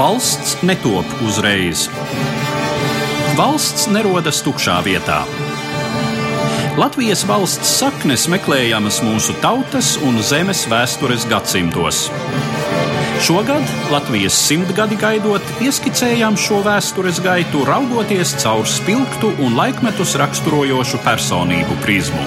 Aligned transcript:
Valsts 0.00 0.54
netop 0.62 1.04
uzreiz. 1.28 1.82
Valsts 3.36 3.82
nerodas 3.92 4.38
tukšā 4.40 4.78
vietā. 4.86 5.18
Latvijas 6.80 7.26
valsts 7.28 7.74
saknes 7.82 8.24
meklējamas 8.32 9.02
mūsu 9.04 9.36
tautas 9.42 9.90
un 10.00 10.16
zemes 10.24 10.64
vēstures 10.72 11.28
gadsimtos. 11.28 12.06
Šogad 13.28 13.76
Latvijas 13.92 14.40
simtgadi 14.40 14.96
gaidot, 15.04 15.44
ieskicējām 15.68 16.40
šo 16.46 16.62
vēstures 16.64 17.20
gaitu, 17.20 17.66
raugoties 17.68 18.32
caur 18.40 18.64
spilgtu 18.64 19.34
un 19.36 19.60
laikmetus 19.60 20.16
raksturojošu 20.24 21.04
personību 21.04 21.76
prizmu. 21.84 22.24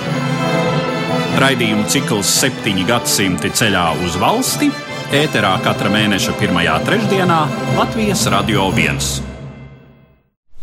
Raidījumu 1.41 1.89
cikls 1.89 2.37
septiņi 2.37 2.85
gadsimti 2.93 3.49
ceļā 3.49 3.87
uz 4.05 4.21
valsti 4.21 4.69
ēterā 5.13 5.51
katra 5.61 5.91
mēneša 5.93 6.33
pirmajā 6.39 6.73
trešdienā 6.87 7.37
Latvijas 7.77 8.23
Radio 8.33 8.63
1. 8.73 8.97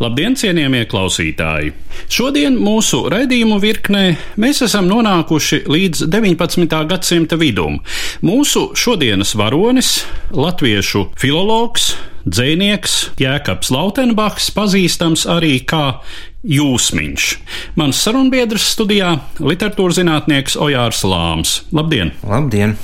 Labdien, 0.03 0.35
cienījamie 0.35 0.81
klausītāji! 0.91 1.71
Šodien 2.11 2.57
mūsu 2.59 3.05
raidījumu 3.13 3.61
virknē 3.63 4.03
mēs 4.43 4.65
esam 4.67 4.91
nonākuši 4.91 5.61
līdz 5.71 6.03
19. 6.11 6.67
gadsimta 6.91 7.39
vidum. 7.39 7.79
Mūsu 8.27 8.73
šodienas 8.75 9.37
varonis, 9.39 10.01
latviešu 10.35 11.07
filologs, 11.21 11.93
dzēnieks 12.27 13.01
Jēkabs 13.23 13.71
Lautenbachs, 13.71 14.51
pazīstams 14.57 15.29
arī 15.30 15.61
kā 15.63 16.01
Jūsmiņš. 16.43 17.33
Mans 17.79 18.03
sarunbiedrs 18.03 18.73
studijā- 18.75 19.21
literatūras 19.53 20.03
zinātnieks 20.03 20.59
Ojārs 20.59 21.07
Lāms. 21.07 21.61
Labdien! 21.71 22.17
Labdien! 22.27 22.80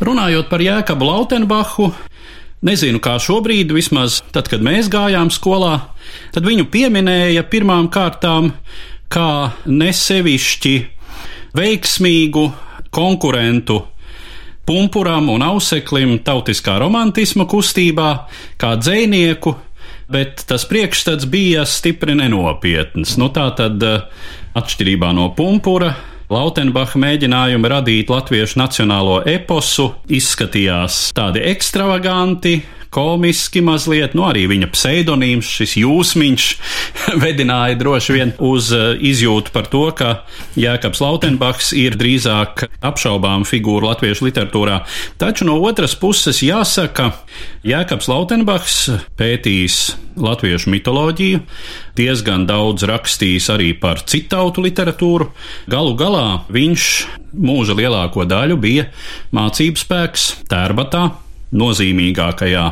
Runājot 0.00 0.50
par 0.50 0.64
Jēkabu 0.64 1.08
Lautenbachu, 1.08 1.90
Nezinu, 2.66 2.98
kā 3.04 3.18
šobrīd, 3.20 3.70
vismaz 3.76 4.22
tad, 4.32 4.48
kad 4.48 4.62
mēs 4.64 4.88
gājām 4.90 5.28
skolā, 5.30 5.74
tad 6.32 6.46
viņu 6.48 6.64
pieminēja 6.72 7.44
pirmām 7.52 7.90
kārtām 7.92 8.48
kā 9.12 9.52
nesevišķi 9.68 10.72
veiksmīgu 11.56 12.46
konkurentu 12.96 13.82
pumpuram 14.66 15.28
un 15.30 15.44
auseklim 15.46 16.16
tautiskā 16.26 16.78
romantisma 16.82 17.46
kustībā, 17.46 18.08
kā 18.58 18.72
dzinieku, 18.80 19.54
bet 20.10 20.42
tas 20.48 20.66
priekšstats 20.66 21.28
bija 21.30 21.62
stipri 21.68 22.16
nenopietns. 22.18 23.14
Nu, 23.20 23.30
tā 23.36 23.46
tad, 23.58 23.84
atšķirībā 24.56 25.12
no 25.14 25.28
pumpura, 25.36 25.92
Lautenbacha 26.26 26.98
mēģinājumi 26.98 27.68
radīt 27.70 28.08
latviešu 28.10 28.58
nacionālo 28.58 29.20
eposu 29.30 29.92
izskatījās 30.10 31.12
tādi 31.14 31.44
ekstravaganti, 31.52 32.56
komiski 32.94 33.62
mazliet, 33.64 34.14
nu 34.16 34.26
arī 34.28 34.46
viņa 34.50 34.70
pseidonīms, 34.72 35.50
šis 35.58 35.76
jūsmiņš, 35.82 36.46
vedināja 37.24 37.78
droši 37.80 38.16
vien 38.16 38.32
uz 38.42 38.70
eh, 38.74 38.88
izjūtu 39.10 39.54
par 39.54 39.70
to, 39.72 39.84
ka 39.96 40.12
Jēkabs 40.58 41.02
Lautenbachs 41.04 41.72
ir 41.76 41.98
drīzāk 41.98 42.66
apšaubām 42.86 43.46
figūra 43.48 43.92
latviešu 43.92 44.28
literatūrā. 44.28 44.80
Taču 45.20 45.48
no 45.48 45.58
otras 45.66 45.96
puses 45.98 46.42
jāsaka, 46.44 47.12
Jēkabs 47.66 48.10
Lautenbachs 48.10 48.80
pētījis 49.18 49.80
latviešu 50.16 50.72
mitoloģiju, 50.72 51.42
diezgan 51.96 52.46
daudz 52.48 52.86
rakstījis 52.88 53.50
arī 53.52 53.72
par 53.80 54.00
citautu 54.08 54.64
literatūru. 54.64 55.28
Galu 55.70 55.94
galā 55.98 56.26
viņš 56.52 56.88
mūža 57.36 57.76
lielāko 57.76 58.24
daļu 58.28 58.58
bija 58.60 58.88
mācību 59.36 59.80
spēks 59.80 60.28
Tērbatā, 60.50 61.10
nozīmīgākajā 61.54 62.64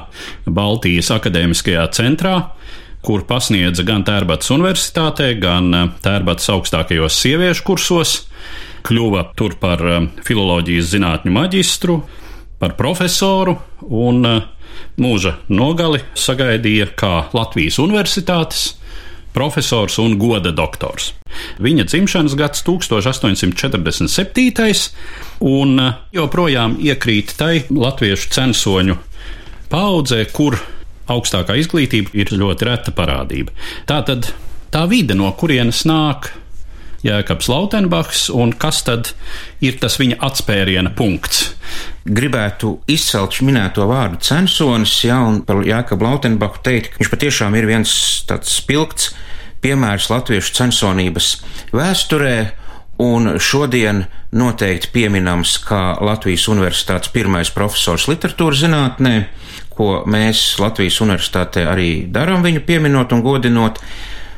Baltijas 0.50 1.10
akadēmiskajā 1.14 1.84
centrā, 1.94 2.36
kur 3.04 3.26
pasniedza 3.28 3.84
gan 3.86 4.04
Tērbatas 4.06 4.50
universitātē, 4.54 5.34
gan 5.40 5.70
eh, 5.74 5.90
Tērbatas 6.04 6.50
augstākajos 6.54 7.18
sieviešu 7.20 7.66
kursos, 7.66 8.16
kļuva 8.84 9.28
tur 9.38 9.58
par 9.60 9.84
eh, 9.84 10.08
filoloģijas 10.24 10.92
zinātņu 10.94 11.34
maģistru, 11.34 12.00
par 12.60 12.76
profesoru 12.80 13.58
un 13.84 14.24
eh, 14.30 14.40
mūža 15.00 15.36
nogali 15.52 16.00
sagaidīja 16.18 16.90
kā 16.98 17.14
Latvijas 17.36 17.78
universitātes 17.82 18.72
profesors 19.34 19.98
un 19.98 20.14
goda 20.18 20.50
doktors. 20.54 21.12
Viņa 21.62 21.84
dzimšanas 21.90 22.34
gads 22.38 22.62
1847. 22.66 24.90
un 25.44 25.80
eh, 25.82 25.92
joprojām 26.14 26.76
iekrīt 26.80 27.34
tai 27.38 27.64
latviešu 27.70 28.30
censoņu 28.36 28.96
paudzē, 29.72 30.24
kur 30.32 30.58
augstākā 31.10 31.56
izglītība 31.60 32.10
ir 32.16 32.32
ļoti 32.32 32.64
reta 32.68 32.90
parādība. 32.96 33.52
Tā 33.88 33.98
tad 34.06 34.20
tā 34.72 34.82
vide, 34.90 35.14
no 35.18 35.32
kurienes 35.38 35.84
nāk 35.88 36.20
Jēkabs 37.04 37.50
Lautenbachs, 37.52 38.26
un 38.32 38.54
kas 38.56 38.80
tad 38.86 39.12
ir 39.64 39.76
tas 39.80 39.98
viņa 40.00 40.16
atspēriena 40.24 40.94
punkts? 40.96 41.50
Gribētu 42.04 42.78
izcelt 42.88 43.36
minēto 43.44 43.84
vārdu 43.90 44.22
censonis, 44.24 44.96
jā, 45.04 45.18
un 45.20 45.42
par 45.44 45.60
Jēkabu 45.64 46.08
Lautenbachu 46.08 46.64
teikt, 46.64 46.92
ka 46.94 47.02
viņš 47.02 47.12
patiešām 47.12 47.56
ir 47.60 47.68
viens 47.68 47.94
tāds 48.28 48.56
spilgts 48.56 49.12
piemērs 49.64 50.10
latviešu 50.12 50.56
censonības 50.58 51.30
vēsturē, 51.76 52.36
un 53.04 53.34
šodien 53.42 54.04
noteikti 54.34 54.90
pieminams 54.94 55.56
kā 55.66 55.96
Latvijas 56.04 56.46
Universitātes 56.52 57.10
pirmais 57.14 57.50
profesors 57.54 58.06
literatūras 58.10 58.62
zinātnē, 58.64 59.14
ko 59.74 60.04
mēs 60.06 60.54
Latvijas 60.62 61.00
Universitātē 61.02 61.66
arī 61.70 61.88
darām 62.10 62.44
viņu 62.46 62.62
pieminot 62.66 63.12
un 63.12 63.24
godinot 63.24 63.80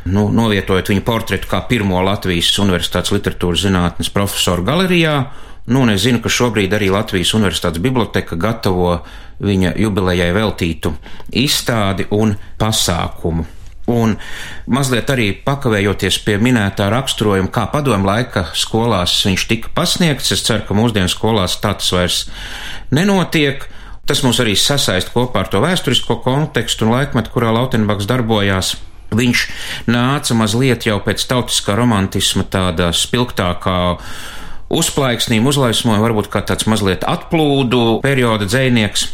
nu, 0.06 0.28
novietojot 0.32 0.92
viņa 0.92 1.04
portretu 1.06 1.50
kā 1.50 1.62
pirmo 1.68 2.00
Latvijas 2.06 2.52
Universitātes 2.62 3.14
literatūras 3.14 3.66
zinātnes 3.66 4.12
profesoru 4.14 4.64
galerijā. 4.66 5.18
Nu, 5.66 5.82
es 5.90 6.04
zinu, 6.04 6.20
ka 6.22 6.30
šobrīd 6.30 6.74
arī 6.76 6.92
Latvijas 6.94 7.34
Universitātes 7.34 7.82
biblioteka 7.82 8.38
gatavo 8.38 9.00
viņa 9.42 9.74
jubilejai 9.82 10.30
veltītu 10.36 10.94
izstādi 11.34 12.06
un 12.14 12.36
pasākumu. 12.60 13.46
Un 13.86 14.16
mazliet 14.66 15.10
arī 15.14 15.28
pakavējoties 15.46 16.18
pie 16.26 16.40
minētā 16.42 16.88
raksturojuma, 16.90 17.52
kā 17.54 17.68
padomu 17.70 18.08
laika 18.08 18.48
skolās 18.58 19.14
viņš 19.26 19.44
tika 19.50 19.70
pasniegts, 19.74 20.32
es 20.34 20.42
ceru, 20.46 20.64
ka 20.66 20.74
mūsdienu 20.74 21.10
skolās 21.10 21.58
tā 21.62 21.76
tas 21.78 21.92
vairs 21.94 22.24
nenotiek. 22.94 23.68
Tas 24.06 24.22
mums 24.22 24.38
arī 24.42 24.54
sasaist 24.58 25.10
kopā 25.14 25.42
ar 25.42 25.48
to 25.50 25.62
vēsturisko 25.62 26.20
kontekstu 26.22 26.86
un 26.86 26.94
laikmetu, 26.94 27.30
kurā 27.34 27.50
Lautenbaks 27.54 28.06
darbojās. 28.06 28.76
Viņš 29.14 29.42
nāca 29.86 30.34
mazliet 30.34 30.86
jau 30.88 30.98
pēc 31.04 31.22
tautiskā 31.30 31.76
romantisma 31.78 32.42
tādā 32.50 32.90
spilgtākā 32.96 33.76
uzplaiksnīm, 34.72 35.46
uzlaismoja, 35.46 36.02
varbūt 36.02 36.30
kā 36.32 36.42
tāds 36.46 36.66
mazliet 36.66 37.06
atplūdu 37.06 38.00
perioda 38.02 38.48
dzēnieks. 38.50 39.06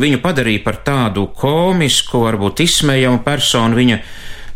Viņu 0.00 0.22
padarīja 0.24 0.64
par 0.64 0.80
tādu 0.86 1.26
komisku, 1.36 2.22
varbūt 2.24 2.64
izsmejamu 2.64 3.20
personu. 3.26 3.76
Viņa 3.76 4.00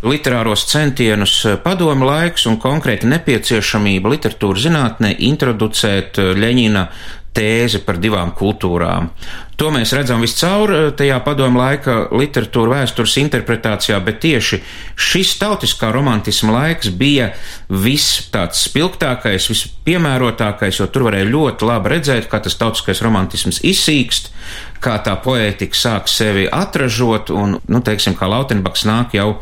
literāros 0.04 0.64
centienus 0.68 1.34
padomu 1.64 2.08
laiks 2.08 2.48
un 2.48 2.56
konkrēti 2.60 3.08
nepieciešamība 3.12 4.14
literatūras 4.16 4.64
zinātnē 4.64 5.12
introducēt 5.28 6.20
Ļeņina 6.40 6.88
tēze 7.34 7.82
par 7.84 7.98
divām 8.02 8.32
kultūrām. 8.36 9.10
To 9.58 9.70
mēs 9.74 9.92
redzam 9.94 10.22
viscaur 10.24 10.72
eh, 10.74 10.86
tajā 10.98 11.20
padomu 11.26 11.60
laika 11.60 11.96
literatūra 12.14 12.80
vēstures 12.80 13.14
interpretācijā, 13.22 14.00
bet 14.02 14.18
tieši 14.24 14.60
šis 14.98 15.36
tautiskā 15.38 15.92
romantisma 15.94 16.56
laiks 16.56 16.90
bija 16.94 17.30
viss 17.70 18.26
tāds 18.34 18.64
spilgtākais, 18.66 19.46
vispiemērotākais, 19.50 20.80
jo 20.80 20.88
tur 20.90 21.06
varēja 21.08 21.30
ļoti 21.30 21.70
labi 21.70 21.94
redzēt, 21.94 22.28
kā 22.30 22.42
tas 22.42 22.58
tautiskais 22.58 23.02
romantisms 23.06 23.62
izsīkst, 23.66 24.32
kā 24.82 24.98
tā 25.06 25.14
poētika 25.22 25.78
sāk 25.78 26.10
sevi 26.10 26.48
atražot, 26.50 27.30
un, 27.34 27.58
nu, 27.62 27.82
teiksim, 27.84 28.18
kā 28.18 28.30
Lautenbaks 28.30 28.86
nāk 28.90 29.14
jau 29.18 29.36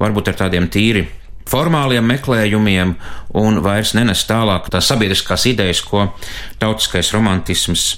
varbūt 0.00 0.32
ar 0.32 0.44
tādiem 0.46 0.72
tīri 0.72 1.06
formāliem 1.48 2.06
meklējumiem 2.12 2.94
un 3.38 3.60
vairs 3.64 3.94
nenes 3.96 4.24
tālāk 4.28 4.70
tās 4.72 4.90
sabiedriskās 4.90 5.46
idejas, 5.50 5.82
ko 5.84 6.10
tautiskais 6.62 7.12
romantisms 7.16 7.90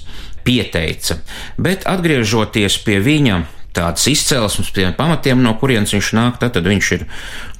pieteica. 0.45 1.19
Bet 1.61 1.87
atgriežoties 1.89 2.79
pie 2.85 2.99
viņa 3.03 3.41
tādas 3.71 4.03
izcelsmes, 4.11 4.71
pie 4.75 4.89
pamatiem, 4.95 5.39
no 5.43 5.53
kurienes 5.59 5.93
viņš 5.95 6.11
nāk, 6.17 6.39
tad, 6.41 6.53
tad 6.57 6.67
viņš 6.67 6.87
ir 6.97 7.05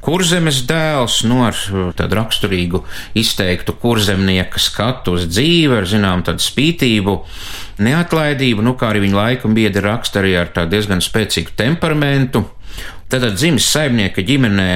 kurzemes 0.03 0.63
dēls, 0.67 1.21
no 1.23 1.37
nu, 1.37 1.45
ar 1.47 1.93
tādu 1.95 2.17
raksturīgu 2.19 2.81
izteiktu 3.17 3.75
kurzemnieka 3.79 4.59
skatu 4.59 5.15
uz 5.15 5.27
dzīvi, 5.31 5.77
ar 5.79 5.87
zinām 5.87 6.25
tādu 6.27 6.43
spītību, 6.43 7.15
neatlaidību, 7.85 8.65
nu 8.65 8.75
kā 8.79 8.91
arī 8.91 9.05
viņa 9.05 9.19
laika 9.21 9.53
biedri 9.55 9.85
raksta 9.85 10.19
arī 10.23 10.35
ar 10.41 10.51
tādu 10.55 10.75
diezgan 10.75 11.03
spēcīgu 11.05 11.55
temperamentu. 11.59 12.43
Tad 13.11 13.27
dzimis 13.35 13.67
saimnieka 13.71 14.23
ģimenē 14.23 14.71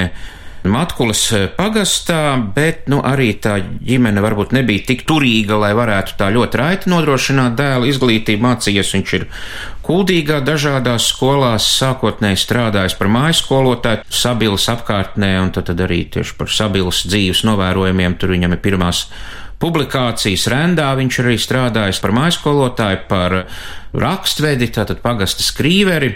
Matkulas 0.71 1.21
pagastā, 1.57 2.35
bet 2.55 2.89
nu, 2.91 3.01
arī 3.05 3.33
tā 3.41 3.57
ģimene 3.61 4.23
varbūt 4.23 4.55
nebija 4.55 4.85
tik 4.89 5.05
turīga, 5.09 5.59
lai 5.61 5.73
varētu 5.77 6.17
tā 6.19 6.31
ļoti 6.33 6.61
raiti 6.61 6.91
nodrošināt 6.93 7.57
dēla 7.59 7.89
izglītību. 7.91 8.43
Mācījies 8.45 8.93
viņš 8.95 9.15
ir 9.19 9.27
Kuldīgā 9.85 10.39
dažādās 10.41 11.11
skolās, 11.11 11.67
sākotnēji 11.77 12.39
strādājis 12.41 12.95
par 12.97 13.09
mājas 13.13 13.43
skolotāju, 13.43 14.01
sabilas 14.09 14.65
apkārtnē, 14.73 15.35
un 15.43 15.51
tad, 15.53 15.67
tad 15.69 15.83
arī 15.85 15.99
tieši 16.09 16.33
par 16.39 16.49
sabilas 16.49 17.03
dzīves 17.05 17.43
novērojumiem 17.45 18.17
tur 18.17 18.33
viņam 18.33 18.55
ir 18.57 18.63
pirmās 18.65 19.03
publikācijas 19.61 20.47
rendā. 20.51 20.89
Viņš 20.97 21.19
arī 21.21 21.37
strādājis 21.37 22.01
par 22.01 22.15
mājskolotāju, 22.17 23.03
par 23.11 23.37
rakstvedi, 23.93 24.71
tātad 24.73 25.05
pagasta 25.05 25.45
skrīveri, 25.45 26.15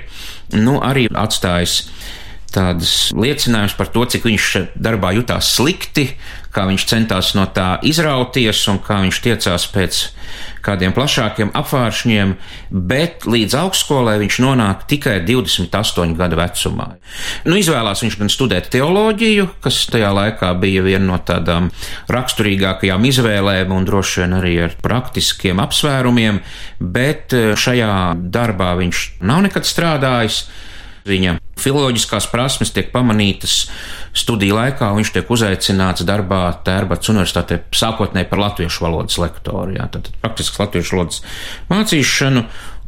nu 0.58 0.80
arī 0.84 1.06
atstājis 1.14 1.84
tādas 2.56 2.94
liecinājumus 3.16 3.78
par 3.78 3.90
to, 3.94 4.06
cik 4.10 4.28
viņš 4.28 4.48
darbā 4.80 5.14
jutās 5.18 5.52
slikti, 5.56 6.10
kā 6.54 6.66
viņš 6.70 6.86
centās 6.90 7.34
no 7.38 7.46
tā 7.54 7.78
izrauties 7.86 8.62
un 8.72 8.80
kā 8.82 9.02
viņš 9.04 9.20
tiecās 9.26 9.68
pēc 9.70 10.00
kādiem 10.66 10.94
plašākiem 10.94 11.52
apvāršņiem, 11.58 12.34
bet 12.70 13.26
līdz 13.30 13.56
augstskolai 13.62 14.18
viņš 14.22 14.40
nonāk 14.44 14.86
tikai 14.90 15.20
28 15.28 16.16
gadu 16.20 16.40
vecumā. 16.40 16.88
Nu, 17.48 17.58
izvēlās 17.60 18.04
viņš 18.04 18.20
gan 18.20 18.32
studēt 18.34 18.70
teoloģiju, 18.74 19.48
kas 19.64 19.82
tajā 19.94 20.12
laikā 20.16 20.52
bija 20.62 20.84
viena 20.86 21.06
no 21.12 21.20
tādām 21.26 21.70
raksturīgākajām 22.12 23.10
izvēlēm 23.10 23.76
un 23.76 23.88
droši 23.88 24.24
vien 24.24 24.40
arī 24.40 24.56
ar 24.68 24.78
praktiskiem 24.84 25.62
apsvērumiem, 25.64 26.42
bet 26.80 27.38
eh, 27.38 27.54
šajā 27.58 27.94
darbā 28.34 28.74
viņš 28.80 29.06
nav 29.26 29.46
nekad 29.48 29.70
strādājis. 29.70 30.44
Viņa 31.10 31.40
filoloģiskās 31.62 32.30
prasmes 32.32 32.74
tiek 32.76 32.90
pamanītas 32.94 33.62
studiju 34.18 34.58
laikā, 34.58 34.90
un 34.90 35.02
viņš 35.02 35.14
tiek 35.16 35.30
uzaicināts 35.36 36.06
darbā 36.08 36.42
Tērbats 36.66 37.12
universitātē 37.12 37.62
sākotnēji 37.76 38.30
par 38.32 38.44
latviešu 38.46 38.86
valodas 38.88 39.20
lektoru, 39.22 39.78
jā, 39.78 39.88
tad 39.94 40.12
praktisks 40.24 40.60
latviešu 40.62 40.98
valodas 40.98 41.24
mācīšanu, 41.70 42.46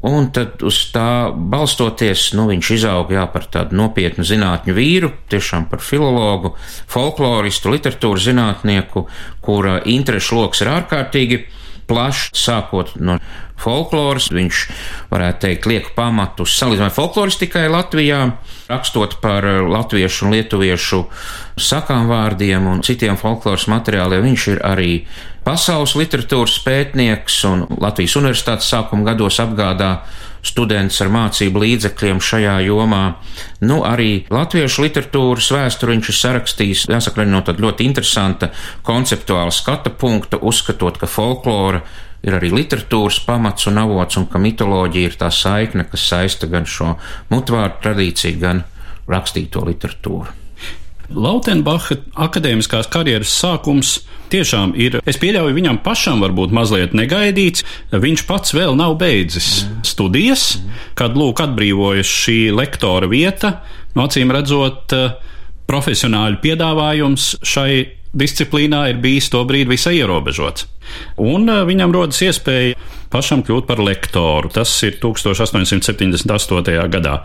un 0.10 0.32
tad 0.34 0.64
uz 0.66 0.80
tā 0.96 1.30
balstoties, 1.32 2.32
nu, 2.38 2.48
viņš 2.50 2.74
izauga, 2.80 3.20
jā, 3.20 3.26
par 3.30 3.46
tādu 3.54 3.78
nopietnu 3.78 4.26
zinātņu 4.26 4.76
vīru, 4.78 5.12
tiešām 5.30 5.68
par 5.70 5.84
filologu, 5.86 6.56
folkloristu, 6.90 7.74
literatūras 7.76 8.26
zinātnieku, 8.32 9.06
kura 9.46 9.80
interešu 9.86 10.42
loks 10.42 10.64
ir 10.66 10.74
ārkārtīgi 10.74 11.44
plašs, 11.92 12.32
sākot 12.40 12.96
no 13.04 13.20
folkloras. 13.62 14.32
Viņš, 14.34 14.64
varētu 15.12 15.46
teikt, 15.46 15.68
liek 15.70 15.92
pamatu 15.98 16.48
salīdzinājumai 16.48 16.96
folkloristikai 16.96 17.68
Latvijā, 17.72 18.24
rakstot 18.72 19.20
par 19.24 19.46
latviešu 19.68 20.28
un 20.28 20.38
lietuviešu 20.38 21.04
sakām 21.66 22.10
vārdiem 22.12 22.68
un 22.72 22.82
citiem 22.86 23.18
folkloras 23.20 23.68
materiāliem. 23.72 24.26
Viņš 24.30 24.48
ir 24.54 24.64
arī 24.68 24.92
pasaules 25.46 25.96
literatūras 26.00 26.60
pētnieks 26.66 27.42
un 27.50 27.66
Latvijas 27.82 28.18
universitātes 28.20 28.70
sākuma 28.72 29.12
gados 29.12 29.40
apgādā 29.44 29.94
students 30.46 30.98
ar 31.04 31.12
mācību 31.14 31.62
līdzekļiem 31.62 32.22
šajā 32.26 32.56
jomā. 32.66 33.04
Nu, 33.62 33.82
arī 33.86 34.26
latviešu 34.34 34.86
literatūras 34.88 35.52
vēsturi 35.54 35.96
viņš 35.96 36.10
ir 36.10 36.18
sarakstījis, 36.18 36.86
jāsaka, 36.90 37.26
no 37.30 37.44
tāda 37.46 37.62
ļoti 37.66 37.86
interesanta 37.86 38.52
konceptuāla 38.88 39.54
skata 39.54 39.94
punkta, 39.94 40.42
uzskatot, 40.42 40.98
ka 41.02 41.10
folklora 41.10 41.84
ir 42.26 42.38
arī 42.38 42.52
literatūras 42.54 43.22
pamats 43.26 43.70
un 43.70 43.82
avots, 43.82 44.18
un 44.18 44.28
ka 44.30 44.42
mitoloģija 44.42 45.14
ir 45.14 45.18
tā 45.22 45.32
saikne, 45.34 45.88
kas 45.90 46.10
saista 46.10 46.50
gan 46.50 46.70
šo 46.70 46.96
mutvārdu 47.34 47.82
tradīciju, 47.86 48.42
gan 48.42 48.66
rakstīto 49.10 49.66
literatūru. 49.70 50.41
Lautenbacha 51.16 51.98
akadēmiskās 52.28 52.90
karjeras 52.92 53.34
sākums 53.42 54.00
tiešām 54.32 54.74
ir, 54.80 55.00
es 55.08 55.20
pieļauju, 55.20 55.56
viņam 55.58 55.82
pašam 55.84 56.24
varbūt 56.24 56.54
mazliet 56.56 56.96
negaidīts. 56.98 57.66
Viņš 57.92 58.26
pats 58.30 58.56
vēl 58.56 58.78
nav 58.80 58.96
beidzis 59.02 59.66
studijas, 59.88 60.56
kad 60.96 61.18
lūk 61.20 61.44
atbrīvojas 61.44 62.08
šī 62.08 62.40
lektora 62.56 63.10
vieta, 63.12 63.58
no 63.96 64.08
acīm 64.08 64.32
redzot, 64.32 64.96
profesionāļu 65.68 66.40
piedāvājums 66.44 67.34
šai 67.48 68.01
disciplīnā 68.18 68.86
ir 68.92 69.02
bijis 69.04 69.30
to 69.32 69.44
brīdi 69.48 69.72
visai 69.74 69.98
ierobežots. 70.02 70.68
Un 71.22 71.48
viņam 71.68 71.94
rodas 71.96 72.20
iespēja 72.26 72.76
pašam 73.12 73.44
kļūt 73.46 73.68
par 73.68 73.82
lektoru. 73.84 74.52
Tas 74.54 74.72
ir 74.88 74.98
1878. 75.04 76.90
gadā. 76.92 77.16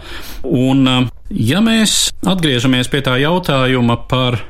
Un, 0.47 1.09
ja 1.31 1.62
mēs 1.65 2.11
atgriežamies 2.27 2.91
pie 2.93 3.03
tā 3.06 3.17
jautājuma 3.23 3.97
par 4.11 4.41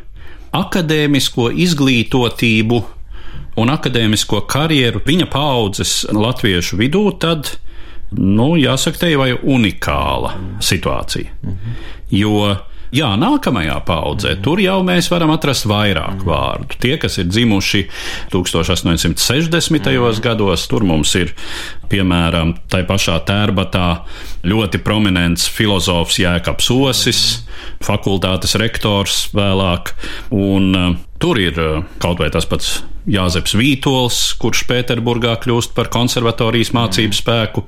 akadēmisko 0.57 1.51
izglītotību 1.67 2.83
un 3.61 3.73
akadēmisko 3.73 4.43
karjeru 4.49 5.01
viņa 5.05 5.29
paudzes 5.33 5.99
latviešu 6.13 6.79
vidū, 6.81 7.05
tad, 7.21 7.55
nu, 8.13 8.55
jāsaka, 8.61 9.05
te 9.05 9.13
jau 9.13 9.27
ir 9.29 9.41
unikāla 9.45 10.35
situācija. 10.65 11.33
Jo 12.13 12.57
Jā, 12.95 13.09
nākamajā 13.19 13.81
paudzē 13.87 14.37
tur 14.43 14.61
jau 14.63 14.79
mēs 14.87 15.09
varam 15.11 15.33
atrast 15.35 15.67
vairāk 15.67 16.23
vārdu. 16.27 16.79
Tie, 16.83 16.95
kas 17.03 17.19
ir 17.19 17.27
dzimuši 17.27 17.83
1860. 18.35 20.21
gados, 20.23 20.67
tur 20.71 20.87
mums 20.87 21.15
ir 21.19 21.33
piemēram 21.91 22.55
tai 22.71 22.85
pašā 22.87 23.19
tērbatā 23.27 23.89
ļoti 24.47 24.83
prominents 24.87 25.49
filozofs 25.51 26.21
Jēkabs 26.23 26.71
Osis, 26.77 27.25
fakultātes 27.83 28.55
rektors 28.61 29.27
vēlāk, 29.35 29.95
un 30.31 30.97
tur 31.23 31.41
ir 31.41 31.59
uh, 31.61 31.83
kaut 32.03 32.21
vai 32.23 32.31
tas 32.35 32.49
pats 32.49 32.79
Jāzeps 33.07 33.55
Vītols, 33.55 34.17
kurš 34.43 34.65
Pēterburgā 34.67 35.37
kļūst 35.45 35.77
par 35.77 35.87
konservatorijas 35.95 36.73
mācību 36.75 37.15
spēku, 37.15 37.63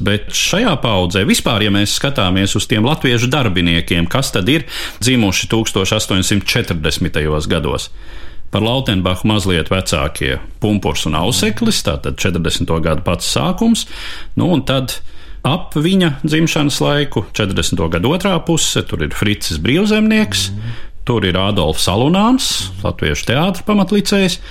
bet 0.00 0.32
šajā 0.32 0.72
paudzē 0.80 1.26
vispār, 1.28 1.66
ja 1.66 1.72
mēs 1.74 1.98
skatāmies 1.98 2.56
uz 2.56 2.64
tiem 2.70 2.88
latviešu 2.88 3.28
darbiniekiem, 3.32 4.08
kas 4.08 4.32
tad 4.32 4.48
ir 4.48 4.64
dzimuši 5.02 5.50
1840. 5.52 7.20
gados. 7.52 7.90
Par 8.48 8.64
Lautenbachu 8.64 9.28
mazliet 9.28 9.68
vecākie 9.68 10.38
Pumpurs 10.62 11.04
un 11.04 11.18
Auseklis, 11.20 11.82
tātad 11.84 12.16
40. 12.16 12.72
gadu 12.80 13.04
pats 13.04 13.28
sākums, 13.28 13.84
nu 14.40 14.48
un 14.54 14.64
tad 14.64 15.02
ap 15.44 15.76
viņa 15.76 16.14
dzimšanas 16.24 16.80
laiku, 16.80 17.26
40. 17.36 17.84
gada 17.92 18.08
otrā 18.08 18.32
puse, 18.44 18.80
tur 18.88 19.04
ir 19.04 19.12
Fricis 19.12 19.60
Brīvzemnieks, 19.60 20.48
tur 21.08 21.24
ir 21.24 21.38
Adolfs 21.40 21.88
Salunāns, 21.88 22.48
Latviešu 22.84 23.30
teātris 23.32 23.64
pamatlicējs, 23.68 24.42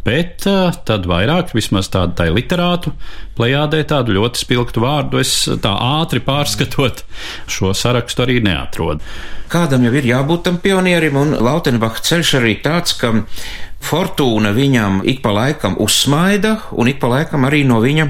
Bet 0.00 0.46
uh, 0.48 0.70
tad 0.88 1.04
vairāk, 1.08 1.50
vismaz 1.52 1.90
tādu 1.92 2.14
tā 2.16 2.30
literātu 2.32 2.94
plējādē, 3.36 3.82
tādu 3.90 4.14
ļoti 4.16 4.40
spilgtu 4.40 4.80
vārdu, 4.80 5.20
es 5.20 5.34
tā 5.60 5.74
ātri 6.00 6.22
pārskatot 6.24 7.02
šo 7.50 7.74
sarakstu 7.76 8.24
arī 8.24 8.38
neatrodu. 8.46 9.04
Kādam 9.52 9.84
jau 9.84 9.92
ir 9.98 10.08
jābūt 10.08 10.46
tam 10.46 10.56
pionierim, 10.62 11.18
un 11.20 11.36
Lautenbach 11.44 12.00
ceļš 12.06 12.32
arī 12.40 12.56
tāds, 12.64 12.96
ka 12.96 13.12
fortūna 13.80 14.52
viņam 14.54 15.00
ik 15.08 15.22
pa 15.24 15.32
laikam 15.34 15.76
uzsmaida, 15.80 16.56
un 16.76 16.90
ik 16.90 17.00
pa 17.02 17.10
laikam 17.10 17.46
arī 17.48 17.62
no 17.66 17.80
viņa 17.82 18.06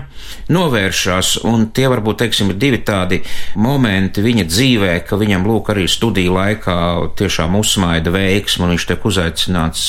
novēršās. 0.53 1.37
Un 1.49 1.69
tie 1.75 1.87
varbūt, 1.91 2.21
teiksim, 2.25 2.51
ir 2.53 2.59
divi 2.61 2.83
tādi 2.87 3.21
momenti 3.61 4.25
viņa 4.25 4.47
dzīvē, 4.51 4.93
ka 5.07 5.19
viņam 5.21 5.47
lūk 5.49 5.73
arī 5.75 5.87
studiju 5.89 6.35
laikā 6.37 6.77
tiešām 7.21 7.57
uzsmaida 7.61 8.13
veiksmu, 8.15 8.67
un 8.67 8.75
viņš 8.75 8.89
tiek 8.91 9.09
uzaicināts 9.13 9.89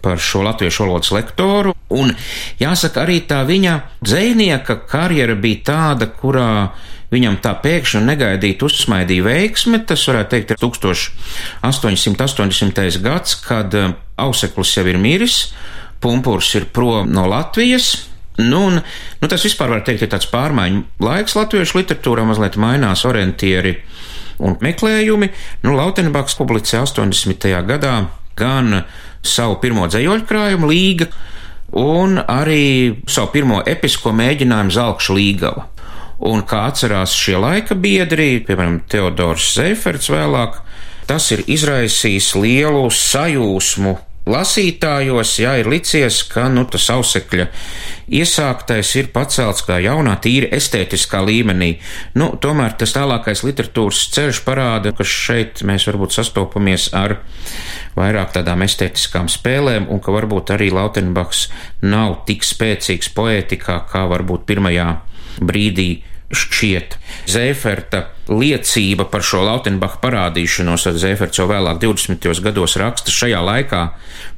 par 0.00 0.18
šo 0.18 0.42
latviešu 0.46 0.86
valodas 0.86 1.12
lektoru. 1.12 1.74
Un 1.92 2.14
jāsaka, 2.60 3.04
arī 3.04 3.20
tā 3.28 3.42
viņa 3.48 3.76
dzēnieka 4.00 4.80
karjera 4.88 5.36
bija 5.36 5.66
tāda, 5.72 6.08
kurā 6.08 6.70
viņam 7.10 7.40
tā 7.42 7.54
pēkšņi 7.62 8.00
un 8.00 8.06
negaidīti 8.10 8.64
uzsmaidīja 8.66 9.24
veiksme. 9.26 9.78
Tas 9.86 10.08
varētu 10.08 10.30
teikt, 10.34 10.50
ir 10.54 10.58
1880. 10.62 13.00
gads, 13.04 13.30
kad 13.46 13.68
eh, 13.74 13.92
Auseklis 14.20 14.76
jau 14.76 14.86
ir 14.90 14.98
miris, 15.00 15.36
Pumpurs 16.00 16.54
ir 16.56 16.64
prom 16.72 17.12
no 17.12 17.26
Latvijas. 17.28 17.86
Nu, 18.40 18.60
un, 18.70 18.74
nu, 19.20 19.28
tas 19.28 19.44
vispār 19.44 19.68
var 19.74 19.82
teikt, 19.84 20.02
ir 20.06 20.12
tāds 20.12 20.30
pārmaiņu 20.30 20.80
laiks 21.04 21.36
latviešu 21.36 21.78
literatūrā, 21.80 22.22
mazliet 22.24 22.56
mainās 22.60 23.04
orientieri 23.04 23.72
un 24.40 24.56
meklējumi. 24.62 25.28
Nu, 25.66 25.70
Lautenbaks 25.76 26.34
publicēja 26.38 26.82
80. 26.86 27.66
gadā 27.68 27.94
gan 28.38 28.84
savu 29.26 29.58
pirmo 29.60 29.84
dzējoļu 29.90 30.24
krājumu 30.28 30.66
līga, 30.70 31.06
un 31.76 32.16
arī 32.22 32.94
savu 33.10 33.28
pirmo 33.34 33.60
episko 33.68 34.14
mēģinājumu 34.16 34.70
Zelkšu 34.78 35.12
līgava. 35.18 35.62
Un 36.20 36.42
kā 36.44 36.66
atcerās 36.68 37.14
šie 37.16 37.38
laika 37.40 37.76
biedri, 37.78 38.42
piemēram, 38.44 38.82
Teodors 38.92 39.54
Zeiferts 39.56 40.10
vēlāk, 40.12 40.60
tas 41.08 41.30
ir 41.32 41.46
izraisījis 41.48 42.34
lielu 42.36 42.84
sajūsmu 42.92 43.96
lasītājos, 44.28 45.32
jā, 45.40 45.54
ir 45.60 45.68
licies, 45.70 46.20
ka, 46.28 46.44
nu, 46.52 46.66
tas 46.68 46.84
ausekļa 46.92 47.46
iesāktais 48.20 48.90
ir 49.00 49.08
pacelts 49.14 49.64
kā 49.66 49.78
jaunā, 49.82 50.16
tīri 50.22 50.50
estētiskā 50.54 51.22
līmenī. 51.24 51.70
Nu, 52.18 52.30
tomēr 52.42 52.76
tas 52.78 52.92
tālākais 52.96 53.42
literatūras 53.46 54.02
ceļš 54.14 54.42
parāda, 54.46 54.92
ka 54.96 55.06
šeit 55.06 55.64
mēs 55.66 55.88
varbūt 55.88 56.18
sastopamies 56.18 56.90
ar 56.96 57.16
vairāk 57.96 58.36
tādām 58.36 58.66
estētiskām 58.66 59.30
spēlēm, 59.32 59.88
un 59.90 60.04
ka 60.04 60.14
varbūt 60.14 60.52
arī 60.54 60.70
Lautenbachs 60.74 61.48
nav 61.82 62.20
tik 62.28 62.46
spēcīgs 62.46 63.12
poētikā, 63.16 63.80
kā 63.90 64.04
varbūt 64.10 64.46
pirmajā 64.50 64.92
brīdī 65.40 65.90
šķiet. 66.30 66.96
Zēferta 67.30 68.04
liecība 68.30 69.06
par 69.10 69.24
šo 69.26 69.42
Lautenbacha 69.46 69.98
parādīšanos, 70.02 70.86
ar 70.86 70.98
Zēferts 71.02 71.40
jau 71.40 71.48
vēlāk 71.50 71.80
20. 71.82 72.30
gados 72.44 72.76
raksta, 72.80 73.14
šajā 73.14 73.40
laikā 73.46 73.82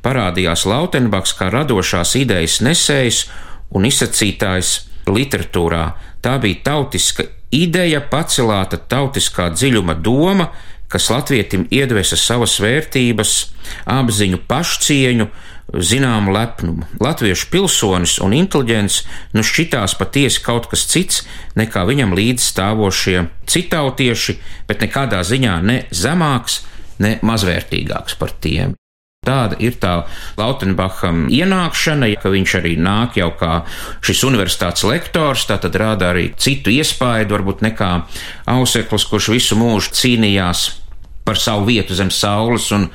parādījās 0.04 0.64
Lautenbachs 0.68 1.36
kā 1.38 1.50
radošās 1.52 2.16
idejas 2.20 2.60
nesējs 2.64 3.26
un 3.76 3.86
izsacītājs 3.88 4.74
literatūrā. 5.10 5.84
Tā 6.22 6.36
bija 6.42 6.62
tautiska 6.70 7.26
ideja, 7.52 8.00
pacelāta 8.00 8.78
tautiskā 8.78 9.50
dziļuma 9.52 9.98
doma, 10.00 10.48
kas 10.92 11.08
latvietim 11.12 11.66
iedvesa 11.72 12.18
savas 12.20 12.58
vērtības, 12.60 13.32
apziņu 13.88 14.42
pašcieņu, 14.48 15.28
zināmu 15.72 16.32
lepnumu. 16.34 16.86
Latviešu 17.00 17.48
pilsonis 17.52 18.18
un 18.22 18.34
inteliģents 18.36 18.98
nu 19.36 19.44
šķitās 19.46 19.96
patiesi 20.00 20.42
kaut 20.44 20.68
kas 20.72 20.84
cits 20.90 21.22
nekā 21.58 21.86
viņam 21.88 22.14
līdz 22.16 22.44
stāvošie 22.52 23.24
citautieši, 23.48 24.36
bet 24.68 24.84
nekādā 24.84 25.22
ziņā 25.24 25.56
ne 25.64 25.82
zemāks, 25.90 26.62
ne 27.02 27.16
mazvērtīgāks 27.24 28.18
par 28.20 28.36
tiem. 28.42 28.76
Tāda 29.22 29.54
ir 29.62 29.76
tā 29.78 30.00
Lautenbacham 30.34 31.28
ienākšana, 31.30 32.08
ka 32.18 32.30
viņš 32.32 32.54
arī 32.58 32.72
nāk 32.74 33.20
jau 33.20 33.28
kā 33.38 33.60
šis 34.02 34.24
universitātes 34.26 34.82
lektors, 34.82 35.44
tā 35.46 35.60
tad 35.62 35.78
rāda 35.78 36.08
arī 36.10 36.32
citu 36.34 36.74
iespaidu, 36.74 37.36
varbūt 37.36 37.62
nekā 37.62 37.90
auseklis, 38.50 39.06
kurš 39.06 39.28
visu 39.30 39.58
mūžu 39.60 39.94
cīnījās 39.94 40.64
par 41.22 41.38
savu 41.38 41.68
vietu 41.70 41.94
zem 41.94 42.10
saules 42.10 42.66
un 42.74 42.88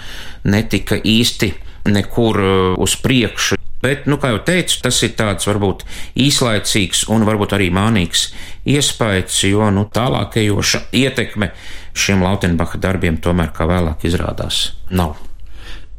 netika 0.44 1.00
īsti 1.00 1.54
nekur 1.92 2.42
uh, 2.42 2.74
uz 2.82 2.98
priekšu. 3.04 3.58
Bet, 3.82 4.08
nu, 4.10 4.18
kā 4.18 4.32
jau 4.34 4.40
teicu, 4.42 4.80
tas 4.82 4.98
ir 5.06 5.14
tāds 5.20 5.46
varbūt 5.46 5.84
īslaicīgs 6.18 7.06
un 7.14 7.28
varbūt 7.28 7.54
arī 7.60 7.70
mānīgs 7.74 8.32
iespējas, 8.66 9.38
jo 9.46 9.70
nu, 9.74 9.86
tālākajoša 9.94 10.88
ietekme 10.98 11.52
šiem 11.98 12.26
Lautenbacha 12.26 12.82
darbiem 12.82 13.22
tomēr, 13.22 13.54
kā 13.54 13.70
vēlāk 13.70 14.10
izrādās, 14.10 14.72
nav. 14.90 15.27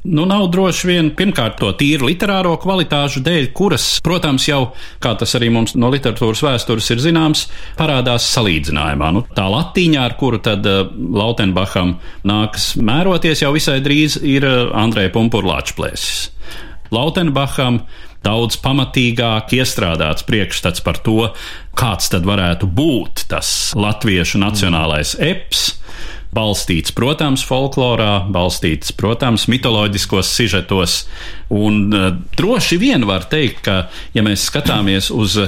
Nu, 0.08 0.24
nav 0.24 0.46
droši 0.48 0.88
vien 0.88 1.08
pirmkārt 1.16 1.58
to 1.60 1.68
tīru 1.76 2.06
literāro 2.08 2.54
kvalitāšu 2.62 3.20
dēļ, 3.26 3.50
kuras, 3.56 3.86
protams, 4.04 4.46
jau, 4.48 4.70
kā 5.04 5.12
tas 5.20 5.34
arī 5.36 5.50
mums 5.52 5.74
no 5.76 5.90
literatūras 5.92 6.40
vēstures 6.46 6.88
ir 6.94 7.02
zināms, 7.04 7.44
parādās 7.76 8.24
salīdzinājumā. 8.32 9.10
Nu, 9.12 9.24
tā 9.36 9.44
latīņā, 9.52 10.06
ar 10.08 10.16
kuru 10.20 10.40
tad 10.44 10.64
uh, 10.64 10.86
Lautenbacham 10.88 11.98
nākas 12.28 12.70
mēroties 12.80 13.44
jau 13.44 13.52
visai 13.52 13.82
drīz, 13.84 14.16
ir 14.24 14.48
uh, 14.48 14.70
Andrei 14.80 15.12
Pumpurlāčplēsis. 15.12 16.30
Lautenbacham 16.94 17.82
daudz 18.24 18.56
pamatīgāk 18.64 19.52
iestrādāts 19.58 20.24
priekšstats 20.24 20.80
par 20.84 21.02
to, 21.04 21.34
kāds 21.76 22.08
tad 22.14 22.24
varētu 22.28 22.70
būt 22.80 23.28
tas 23.28 23.74
latviešu 23.76 24.40
nacionālais 24.40 25.18
eps 25.20 25.74
balstīts, 26.34 26.92
protams, 26.96 27.42
folklorā, 27.46 28.28
balstīts, 28.32 28.92
protams, 28.96 29.46
mitoloģiskos 29.50 30.30
sižetos. 30.34 31.00
Un 31.54 31.88
uh, 31.94 32.10
droši 32.38 32.78
vien 32.80 33.06
var 33.08 33.28
teikt, 33.30 33.64
ka, 33.68 33.78
ja 34.16 34.24
mēs 34.26 34.48
skatāmies 34.50 35.12
uz 35.14 35.38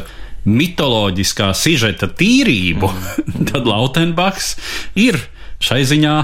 mitoloģiskā 0.49 1.51
sižeta 1.57 2.09
tīrību, 2.17 2.89
mm. 2.89 3.47
tad 3.53 3.69
Lautenbachs 3.69 4.55
ir 4.99 5.21
šai 5.61 5.83
ziņā 5.89 6.17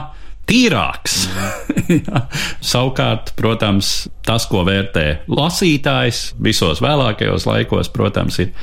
tīrāks. 0.48 1.26
Mm. 1.28 2.22
Savukārt, 2.72 3.34
protams, 3.38 4.06
tas, 4.26 4.46
ko 4.48 4.64
vērtē 4.66 5.26
lasītājs 5.28 6.30
visos 6.42 6.80
vēlākajos 6.84 7.46
laikos, 7.48 7.92
protams, 7.92 8.40
ir 8.42 8.54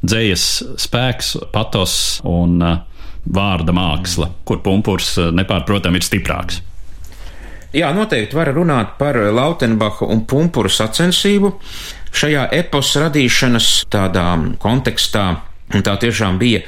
dzējas 0.00 0.46
spēks, 0.80 1.36
patos 1.52 1.94
un 2.28 2.56
uh, 2.62 2.80
vārda 3.24 3.74
māksla, 3.76 4.30
kur 4.44 4.62
pumpurs 4.64 5.14
eh, 5.18 5.30
nepārprotami 5.34 6.00
ir 6.00 6.06
stiprāks. 6.06 6.62
Jā, 7.72 7.88
noteikti 7.96 8.36
var 8.36 8.50
runāt 8.52 8.98
par 8.98 9.16
Lautenbacha 9.16 10.04
un 10.12 10.26
pumpuru 10.28 10.68
sacensību 10.68 11.54
šajā 12.12 12.50
epos 12.52 12.90
radīšanas 13.00 13.68
tādā 13.92 14.26
kontekstā. 14.60 15.24
Tā 15.72 15.94
tiešām 15.96 16.36
bija 16.36 16.60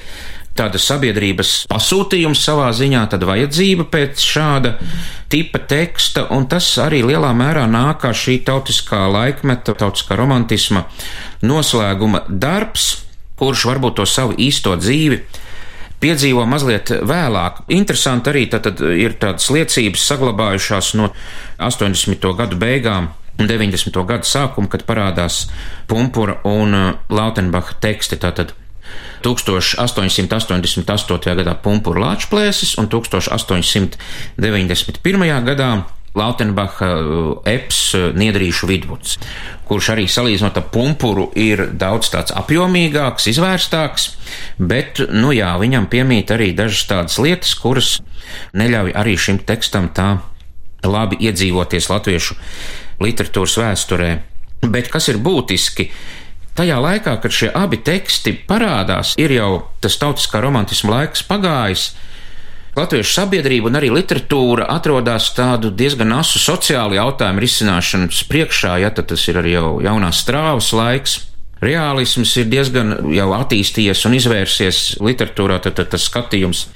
tāda 0.57 0.81
sabiedrības 0.81 1.67
pasūtījums 1.69 2.41
savā 2.47 2.71
ziņā, 2.73 3.03
tad 3.13 3.27
vajadzība 3.27 3.85
pēc 3.91 4.25
šāda 4.25 4.77
tipa 5.29 5.61
teksta, 5.69 6.29
un 6.33 6.47
tas 6.49 6.71
arī 6.81 7.03
lielā 7.05 7.35
mērā 7.37 7.67
nāk 7.69 8.01
kā 8.07 8.15
šī 8.17 8.39
tautiskā 8.47 9.05
laikmeta, 9.11 9.75
tautiskā 9.77 10.17
romantisma 10.17 10.87
noslēguma 11.45 12.25
darbs, 12.31 12.95
kurš 13.37 13.67
varbūt 13.69 13.99
to 14.01 14.09
savu 14.09 14.39
īsto 14.41 14.73
dzīvi 14.79 15.21
piedzīvo 16.05 16.45
mazliet 16.49 16.89
vēlāk. 17.09 17.53
Interesanti 17.73 18.31
arī 18.33 18.43
tad, 18.53 18.65
ir 18.81 19.13
tādas 19.21 19.47
liecības 19.55 20.03
saglabājušās 20.13 20.87
no 21.01 21.07
80. 21.59 22.35
gadu 22.39 22.57
beigām. 22.61 23.05
90. 23.35 23.91
gada 24.07 24.23
sākuma, 24.23 24.71
kad 24.71 24.87
parādās 24.87 25.51
Pumpura 25.91 26.39
un 26.47 26.71
uh, 26.71 26.95
Lautenbacha 27.11 27.75
teksti, 27.83 28.15
tātad 28.23 28.55
1888. 29.25 31.35
gadā 31.41 31.55
Pumpura 31.65 31.99
Lāčplēsis 32.05 32.77
un 32.79 32.87
1891. 32.93 33.99
gadā 35.49 35.71
Lautenbacha 36.15 36.91
uh, 37.01 37.31
eps 37.51 37.79
uh, 37.99 38.11
Niedrīšu 38.15 38.69
vidvuds, 38.71 39.17
kurš 39.69 39.91
arī 39.97 40.05
salīdzinot 40.11 40.61
ar 40.61 40.69
pumpuru 40.75 41.31
ir 41.39 41.67
daudz 41.75 42.13
tāds 42.13 42.35
apjomīgāks, 42.37 43.27
izvērstāks, 43.33 44.09
bet, 44.59 45.03
nu 45.11 45.33
jā, 45.35 45.55
viņam 45.59 45.89
piemīt 45.91 46.31
arī 46.35 46.53
dažas 46.55 46.87
tādas 46.91 47.19
lietas, 47.19 47.57
kuras 47.59 47.97
neļauj 48.55 48.95
arī 48.95 49.17
šim 49.19 49.43
tekstam 49.47 49.91
tā 49.95 50.13
labi 50.85 51.19
iedzīvoties 51.27 51.91
latviešu 51.91 52.37
literatūras 53.03 53.59
vēsturē. 53.61 54.11
Bet 54.71 54.91
kas 54.93 55.11
ir 55.13 55.19
būtiski? 55.21 55.91
Tajā 56.55 56.77
laikā, 56.79 57.17
kad 57.19 57.35
šie 57.35 57.49
abi 57.51 57.81
teksti 57.83 58.37
parādās, 58.47 59.17
ir 59.19 59.33
jau 59.35 59.65
tas 59.83 59.97
tautiskā 59.99 60.39
romantisma 60.45 61.01
laiks 61.01 61.25
pagājis, 61.27 61.89
Latviešu 62.75 63.13
sabiedrība 63.21 63.71
un 63.71 63.79
arī 63.79 63.93
literatūra 63.95 64.65
atrodas 64.75 65.29
tādu 65.37 65.71
diezgan 65.71 66.11
asu 66.17 66.41
sociālu 66.43 66.97
jautājumu 66.99 67.45
risināšanas 67.45 68.25
priekšā, 68.27 68.81
ja 68.83 68.91
tas 68.91 69.29
ir 69.31 69.39
arī 69.39 69.55
jau 69.55 69.69
jaunās 69.85 70.25
strāvas 70.25 70.73
laiks. 70.75 71.21
Reālisms 71.63 72.33
ir 72.43 72.51
diezgan 72.51 72.97
jau 73.15 73.29
attīstījies 73.39 74.03
un 74.09 74.17
izvērsies 74.19 74.81
literatūrā, 75.01 75.61
tad, 75.63 75.79
tad 75.79 75.93
tas 75.95 76.09
skatījums 76.11 76.67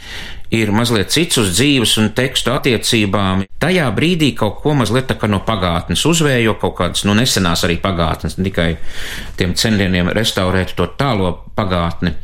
ir 0.54 0.70
mazliet 0.72 1.10
cits 1.12 1.40
uz 1.42 1.50
dzīves 1.56 1.96
un 2.00 2.12
tekstu 2.16 2.54
attiecībām. 2.54 3.44
Tajā 3.60 3.88
brīdī 3.96 4.30
kaut 4.38 4.62
ko 4.62 4.72
mazliet 4.78 5.10
tā 5.10 5.18
kā 5.20 5.28
no 5.28 5.42
pagātnes 5.44 6.06
uzvējo, 6.08 6.54
kaut 6.62 6.76
kādas, 6.78 7.04
nu, 7.08 7.16
nesenās 7.18 7.66
arī 7.66 7.76
pagātnes, 7.82 8.38
ne 8.38 8.48
tikai 8.48 8.68
tiem 9.36 9.54
centieniem 9.58 10.12
restaurēt 10.16 10.76
to 10.78 10.88
tālo 11.00 11.34
pagātni. 11.58 12.14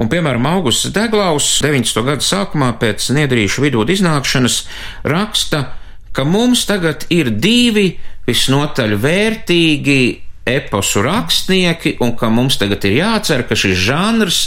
Un, 0.00 0.08
piemēram, 0.08 0.46
Augusts 0.48 0.88
Deglaus 0.96 1.58
19. 1.60 2.00
gada 2.06 2.24
sākumā 2.24 2.70
pēc 2.80 3.10
Niedrīšu 3.12 3.66
vidū 3.66 3.84
iznākšanas 3.84 4.62
raksta, 5.04 5.74
ka 6.16 6.24
mums 6.24 6.62
tagad 6.68 7.04
ir 7.12 7.28
divi 7.36 7.98
visnotaļ 8.24 8.94
vērtīgi 8.96 10.00
eposu 10.48 11.04
rakstnieki, 11.04 11.98
un 12.00 12.14
ka 12.16 12.30
mums 12.32 12.56
tagad 12.62 12.86
ir 12.88 12.96
jācer, 13.02 13.44
ka 13.44 13.58
šis 13.58 13.76
žanrs 13.76 14.40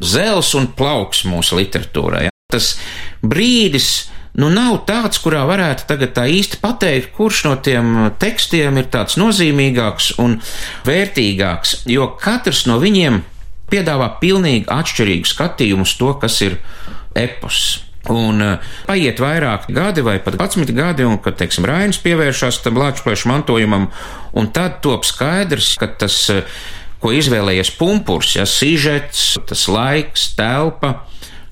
zels 0.00 0.54
un 0.56 0.70
plauks 0.72 1.26
mūsu 1.28 1.60
literatūrā. 1.60 2.24
Ja? 2.24 2.32
Tas 2.48 2.72
brīdis, 3.20 4.08
nu 4.40 4.48
nav 4.56 4.86
tāds, 4.88 5.20
kurā 5.20 5.44
varētu 5.50 5.84
tagad 5.90 6.16
tā 6.16 6.24
īsti 6.32 6.62
pateikt, 6.64 7.12
kurš 7.12 7.44
no 7.50 7.54
tiem 7.60 8.08
tekstiem 8.24 8.80
ir 8.80 8.88
tāds 8.88 9.20
nozīmīgāks 9.20 10.14
un 10.24 10.40
vērtīgāks, 10.88 11.82
jo 11.92 12.08
katrs 12.24 12.64
no 12.72 12.80
viņiem 12.80 13.20
piedāvā 13.74 14.14
pilnīgi 14.22 14.70
atšķirīgu 14.70 15.30
skatījumu 15.34 15.84
uz 15.84 15.96
to, 15.98 16.14
kas 16.22 16.38
ir 16.46 16.60
epos. 17.18 17.64
Un 18.12 18.42
uh, 18.44 18.72
paiet 18.84 19.20
vairāk 19.22 19.70
gadi, 19.72 20.02
vai 20.04 20.18
pat 20.20 20.36
11 20.36 20.74
gadi, 20.76 21.06
un 21.08 21.16
kad, 21.24 21.38
teiksim, 21.40 21.64
Rainis 21.64 22.02
pievēršas 22.04 22.60
tam 22.66 22.76
lāčplēšu 22.76 23.30
mantojumam, 23.30 23.88
un 24.36 24.50
tad 24.52 24.82
top 24.84 25.08
skaidrs, 25.08 25.72
ka 25.80 25.88
tas, 26.02 26.18
uh, 26.32 26.44
ko 27.00 27.14
izvēlējies 27.16 27.72
pumpurs, 27.78 28.34
ja 28.36 28.44
sižets, 28.48 29.38
tas 29.48 29.64
laiks, 29.72 30.30
telpa, 30.36 30.98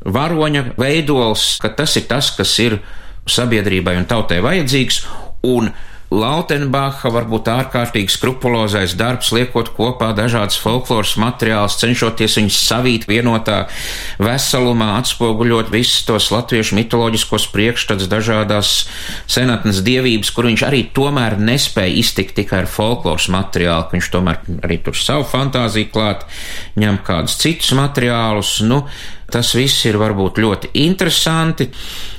varoņa 0.05 0.75
veidols, 0.81 1.57
ka 1.63 1.73
tas 1.77 1.97
ir 1.97 2.07
tas, 2.11 2.31
kas 2.37 2.53
ir 2.61 2.79
sabiedrībai 3.29 3.97
un 4.01 4.09
tautai 4.11 4.43
vajadzīgs, 4.45 5.03
un 5.49 5.73
Lautenbacha 6.13 7.09
varbūt 7.13 7.49
ārkārtīgi 7.49 8.13
skrupulozais 8.13 8.93
darbs, 8.99 9.31
liekot 9.33 9.71
kopā 9.73 10.11
dažādas 10.17 10.59
folkloras 10.61 11.15
materiālus, 11.21 11.79
cenšoties 11.81 12.37
viņus 12.41 12.59
savīt 12.69 13.07
vienotā 13.09 13.63
veselumā, 14.21 14.91
atspoguļot 15.01 15.73
visus 15.73 16.05
tos 16.09 16.29
latviešu 16.35 16.77
mitoloģiskos 16.77 17.49
priekšstats, 17.55 18.11
dažādās 18.13 18.75
senatnes 19.31 19.81
dievības, 19.87 20.35
kur 20.37 20.51
viņš 20.51 20.67
arī 20.69 20.85
tomēr 20.93 21.39
nespēja 21.41 21.97
iztikt 22.03 22.37
tikai 22.43 22.63
ar 22.67 22.71
folkloras 22.71 23.31
materiālu, 23.33 23.89
ka 23.89 23.97
viņš 23.97 24.13
tomēr 24.13 24.45
arī 24.67 24.83
tur 24.85 24.99
savu 24.99 25.25
fantāziju 25.33 25.93
klāt, 25.95 26.29
ņem 26.77 27.01
kādus 27.07 27.41
citus 27.41 27.73
materiālus. 27.79 28.59
Nu, 28.69 28.85
Tas 29.33 29.55
viss 29.57 29.87
ir 29.89 29.97
varbūt 30.01 30.41
ļoti 30.43 30.73
interesanti. 30.85 31.71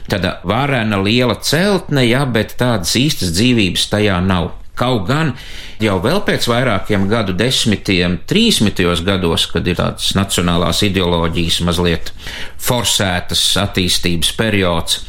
Tāda 0.09 0.39
varena 0.49 0.99
liela 1.03 1.37
celtne, 1.41 2.03
jā, 2.07 2.25
bet 2.25 2.57
tādas 2.59 2.95
īstas 2.99 3.33
dzīvības 3.37 3.87
tajā 3.93 4.17
nav. 4.25 4.51
Kaut 4.73 5.05
gan 5.05 5.35
jau 5.77 5.99
pēc 6.01 6.47
vairākiem 6.49 7.05
gadu 7.11 7.35
desmitiem, 7.37 8.17
trīsmitajos 8.25 9.03
gados, 9.05 9.45
kad 9.51 9.67
ir 9.69 9.77
tāds 9.77 10.15
nacionālās 10.17 10.81
ideoloģijas 10.87 11.59
mazliet 11.67 12.09
forsētas 12.57 13.43
attīstības 13.61 14.33
periods, 14.39 15.03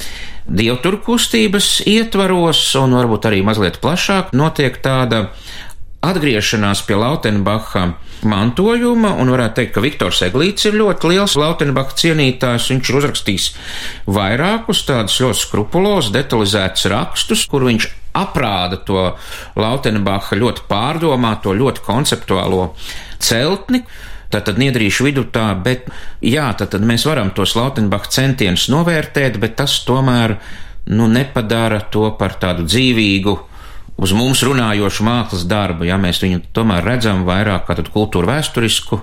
dievtur 0.44 0.98
kustības 1.00 1.78
ietvaros 1.88 2.60
un 2.76 2.92
varbūt 2.98 3.30
arī 3.30 3.40
mazliet 3.46 3.80
plašāk 3.80 4.34
notiek 4.36 4.76
tāda 4.84 5.30
atgriešanās 6.04 6.82
pie 6.86 6.98
Lautenbacha 7.00 7.88
mantojuma, 8.28 9.12
un 9.20 9.32
varētu 9.32 9.60
teikt, 9.60 9.74
ka 9.74 9.82
Viktors 9.84 10.22
Eglīts 10.24 10.68
ir 10.68 10.78
ļoti 10.78 11.10
liels 11.12 11.36
Lautenbacha 11.38 11.96
cienītājs. 12.00 12.70
Viņš 12.72 12.90
ir 12.90 12.98
uzrakstījis 13.00 13.50
vairākus 14.16 14.84
tādus 14.88 15.18
ļoti 15.22 15.42
skrupulos, 15.42 16.10
detalizētus 16.14 16.88
rakstus, 16.92 17.44
kur 17.50 17.66
viņš 17.68 17.90
aprāda 18.16 18.78
to 18.86 19.06
Lautenbacha 19.58 20.38
ļoti 20.38 20.66
pārdomāto, 20.70 21.54
ļoti 21.56 21.84
konceptuālo 21.84 22.68
celtni. 23.22 23.84
Tātad 24.34 24.58
niedrīšu 24.58 25.06
vidū 25.06 25.28
tā, 25.30 25.52
bet 25.62 25.86
jā, 26.24 26.48
tad 26.58 26.74
mēs 26.82 27.04
varam 27.06 27.30
tos 27.36 27.54
Lautenbacha 27.58 28.10
centienus 28.16 28.66
novērtēt, 28.72 29.38
bet 29.42 29.58
tas 29.60 29.76
tomēr 29.86 30.38
nu, 30.90 31.06
nepadara 31.08 31.84
to 31.92 32.08
par 32.18 32.34
tādu 32.40 32.66
dzīvīgu 32.66 33.36
uz 33.96 34.12
mums 34.16 34.42
runājošu 34.46 35.06
mākslas 35.06 35.46
darbu, 35.48 35.86
ja 35.88 35.98
mēs 36.00 36.22
viņu 36.24 36.42
tomēr 36.56 36.84
redzam 36.86 37.24
vairāk 37.28 37.66
kā 37.68 37.76
kultūru 37.94 38.30
vēsturisku 38.30 39.00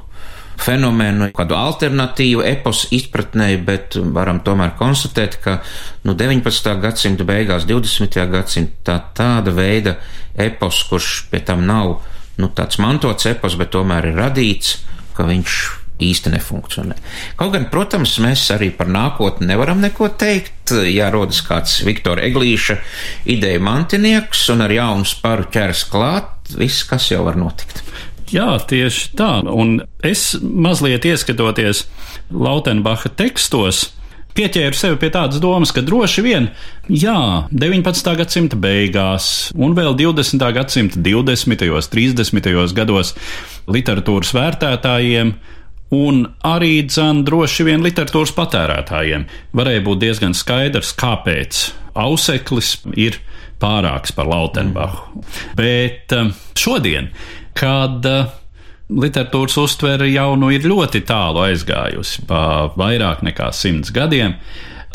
fenomenu, 0.61 1.31
kādu 1.33 1.55
alternatīvu 1.57 2.43
epos 2.45 2.85
izpratnē, 2.93 3.49
bet 3.65 3.97
varam 4.13 4.41
tomēr 4.45 4.75
konstatēt, 4.77 5.39
ka 5.41 5.57
nu, 6.05 6.13
19. 6.17 6.75
gadsimta 6.83 7.25
beigās, 7.25 7.65
20. 7.69 8.19
gadsimta 8.31 8.99
tāda 9.17 9.53
veida 9.55 9.95
epos, 10.37 10.83
kurš 10.89 11.25
pie 11.31 11.41
tam 11.45 11.65
nav 11.65 12.01
nu, 12.37 12.51
tāds 12.53 12.79
mantots 12.81 13.29
epos, 13.31 13.57
bet 13.57 13.73
tomēr 13.73 14.11
ir 14.11 14.19
radīts, 14.21 14.77
ka 15.17 15.25
viņš 15.29 15.80
īsti 16.01 16.33
nefunkcionē. 16.35 16.97
Kaut 17.39 17.53
gan, 17.55 17.67
protams, 17.73 18.17
mēs 18.23 18.47
arī 18.55 18.71
par 18.75 18.89
nākotni 18.91 19.49
nevaram 19.51 19.81
neko 19.83 20.11
teikt. 20.21 20.73
Ja 20.87 21.09
rodas 21.11 21.41
kāds 21.43 21.81
Viktora 21.85 22.23
Eglīša 22.27 22.77
ideja 23.33 23.61
mantinieks 23.63 24.47
un 24.53 24.65
ar 24.65 24.71
jaunu 24.71 25.07
sparu 25.09 25.49
ķers 25.51 25.85
klāt, 25.91 26.53
viss, 26.57 26.85
kas 26.87 27.09
jau 27.11 27.25
var 27.27 27.39
notikt. 27.39 27.83
Jā, 28.31 28.55
tieši 28.63 29.09
tā. 29.19 29.31
Un 29.43 29.81
es 30.07 30.37
mazliet 30.39 31.03
ieskatoties 31.07 31.83
Lautenbacha 32.31 33.11
tekstos, 33.19 33.89
pieķēru 34.37 34.77
sevi 34.77 34.99
pie 35.01 35.09
tādas 35.11 35.41
domas, 35.43 35.73
ka 35.75 35.83
droši 35.83 36.23
vien, 36.23 36.49
jā, 36.87 37.17
19. 37.51 38.13
gadsimta 38.21 38.59
beigās 38.59 39.51
un 39.55 39.75
vēl 39.77 39.97
20. 39.99 40.45
gadsimta 40.55 41.01
20. 41.03 41.65
un 41.75 41.89
30. 41.95 42.75
gados 42.77 43.15
literatūras 43.67 44.31
vērtētājiem 44.37 45.35
un 45.91 46.23
arī 46.47 46.85
dzan 46.87 47.25
droši 47.27 47.67
vien 47.67 47.83
literatūras 47.83 48.33
patērētājiem 48.37 49.27
varēja 49.57 49.85
būt 49.85 50.03
diezgan 50.05 50.35
skaidrs, 50.37 50.93
kāpēc 50.99 51.65
auseklis 51.99 52.77
ir 52.95 53.19
pārāks 53.61 54.15
par 54.15 54.29
Lautenbachu. 54.31 55.11
Mm. 55.11 55.25
Bet 55.59 56.15
um, 56.17 56.31
šodien, 56.57 57.11
kad 57.57 58.07
uh, 58.07 58.31
literatūras 58.91 59.57
uztvere 59.61 60.09
jau 60.11 60.33
nu 60.39 60.51
ir 60.53 60.65
ļoti 60.67 61.03
tālu 61.07 61.45
aizgājusi, 61.45 62.25
pa 62.29 62.71
vairāk 62.79 63.23
nekā 63.27 63.51
simts 63.55 63.93
gadiem, 63.95 64.37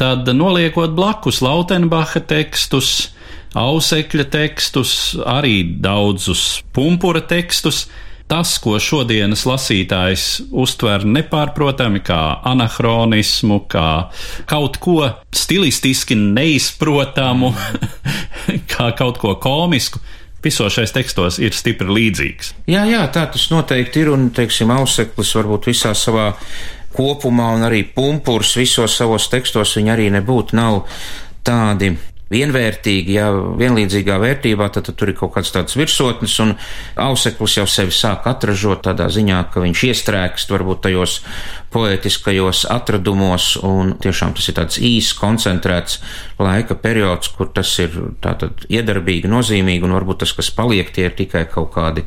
tad 0.01 0.29
noliekot 0.29 0.97
blakus 0.97 1.43
Lautenbacha 1.45 2.25
tekstus, 2.29 3.13
ausekļa 3.57 4.27
tekstus, 4.33 4.93
arī 5.25 5.63
daudzus 5.81 6.63
pumpura 6.77 7.23
tekstus, 7.25 7.87
tas, 8.31 8.57
ko 8.63 8.77
šodienas 8.83 9.45
lasītājs 9.47 10.27
uztver 10.51 11.07
nepārprotami 11.07 12.03
kā 12.07 12.21
anahronismu, 12.47 13.63
kā 13.71 13.89
kaut 14.51 14.79
ko 14.83 15.01
stilistiski 15.35 16.19
neizprotamu, 16.19 17.53
kā 18.73 18.91
kaut 18.99 19.21
ko 19.23 19.37
komisku. 19.43 20.03
Visos 20.47 20.77
šais 20.77 20.93
tekstos 20.95 21.41
ir 21.43 21.55
stipri 21.57 21.91
līdzīgs. 21.91 22.53
Jā, 22.71 22.85
jā, 22.87 23.01
tā 23.11 23.25
tas 23.35 23.49
noteikti 23.51 24.05
ir, 24.05 24.13
un, 24.15 24.29
teiksim, 24.35 24.71
auseklis 24.71 25.33
varbūt 25.35 25.67
visā 25.73 25.91
savā 25.99 26.29
kopumā, 26.95 27.49
un 27.57 27.67
arī 27.67 27.83
pumpurs 27.97 28.55
visos 28.59 28.95
savos 28.95 29.27
tekstos 29.33 29.75
viņi 29.79 29.93
arī 29.97 30.07
nebūtu 30.15 30.55
nav 30.59 30.85
tādi 31.47 31.97
vienvērtīgi, 32.33 33.15
ja 33.21 33.29
vienlīdzīgā 33.31 34.17
vērtībā, 34.19 34.67
tad, 34.75 34.89
tad 34.89 34.97
tur 34.99 35.13
ir 35.13 35.19
kaut 35.19 35.37
kāds 35.37 35.53
tāds 35.55 35.77
virsotnes, 35.79 36.35
un 36.43 36.57
auseklis 36.99 37.59
jau 37.61 37.67
sevi 37.71 37.95
sāk 37.95 38.27
atražot 38.27 38.83
tādā 38.89 39.07
ziņā, 39.15 39.45
ka 39.53 39.63
viņš 39.63 39.85
iestrēgst 39.91 40.51
varbūt 40.51 40.83
tajos 40.89 41.21
poetiskajos 41.77 42.65
atradumos, 42.73 43.53
un 43.67 43.95
tiešām 44.03 44.35
tas 44.37 44.51
ir 44.51 44.59
tāds 44.59 44.81
īss, 44.83 45.15
koncentrēts 45.19 46.01
laika 46.41 46.75
periods, 46.81 47.31
kur 47.37 47.51
tas 47.55 47.71
ir 47.83 47.95
tātad 48.25 48.67
iedarbīgi, 48.73 49.31
nozīmīgi, 49.31 49.87
un 49.87 49.95
varbūt 49.99 50.25
tas, 50.25 50.35
kas 50.37 50.51
paliek, 50.55 50.91
tie 50.95 51.07
ir 51.11 51.17
tikai 51.19 51.47
kaut 51.53 51.75
kādi 51.77 52.07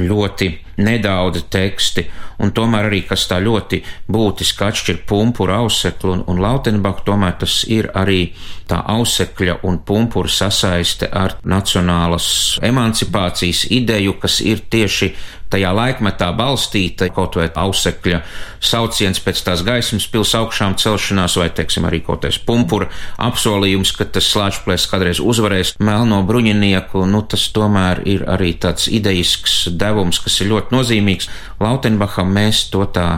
ļoti 0.00 0.50
nedaudzi 0.82 1.44
teksti, 1.52 2.06
un 2.42 2.52
tomēr 2.56 2.88
arī, 2.88 3.02
kas 3.06 3.26
tā 3.30 3.38
ļoti 3.44 3.82
būtiski 4.12 4.66
atšķir 4.66 5.02
pumpuru 5.08 5.54
auseklu 5.60 6.16
un, 6.16 6.24
un 6.32 6.40
lautenbaku, 6.42 7.04
tomēr 7.06 7.36
tas 7.42 7.62
ir 7.68 7.90
arī 7.98 8.32
tā 8.70 8.80
ausekļa 8.94 9.51
un 9.66 9.78
pumpura 9.86 10.30
sasaiste 10.30 11.08
ar 11.12 11.36
nacionālas 11.44 12.58
emancipācijas 12.64 13.66
ideju, 13.70 14.16
kas 14.22 14.40
ir 14.44 14.64
tieši 14.72 15.12
tajā 15.52 15.72
laikmetā 15.76 16.30
balstīta 16.36 17.08
kaut 17.12 17.36
vai 17.36 17.48
ausekļa 17.48 18.22
sauciens 18.62 19.20
pēc 19.20 19.42
tās 19.46 19.64
gaismas 19.66 20.06
pils 20.12 20.32
augšām 20.38 20.78
celšanās, 20.80 21.36
vai, 21.40 21.50
teiksim, 21.52 21.86
arī 21.88 22.00
kaut 22.06 22.24
kāds 22.24 22.40
pumpura 22.46 22.88
apsolījums, 23.20 23.92
ka 23.96 24.08
tas 24.16 24.30
slāņplēs 24.32 24.88
kādreiz 24.92 25.20
uzvarēs 25.20 25.74
melno 25.82 26.22
bruņinieku, 26.28 27.04
nu 27.10 27.22
tas 27.28 27.48
tomēr 27.54 28.02
ir 28.08 28.24
arī 28.30 28.54
tāds 28.62 28.88
idejisks 28.88 29.66
devums, 29.76 30.22
kas 30.22 30.40
ir 30.40 30.52
ļoti 30.54 30.76
nozīmīgs. 30.76 31.30
Lautenbacham 31.62 32.32
mēs 32.32 32.66
to 32.72 32.86
tā 32.94 33.08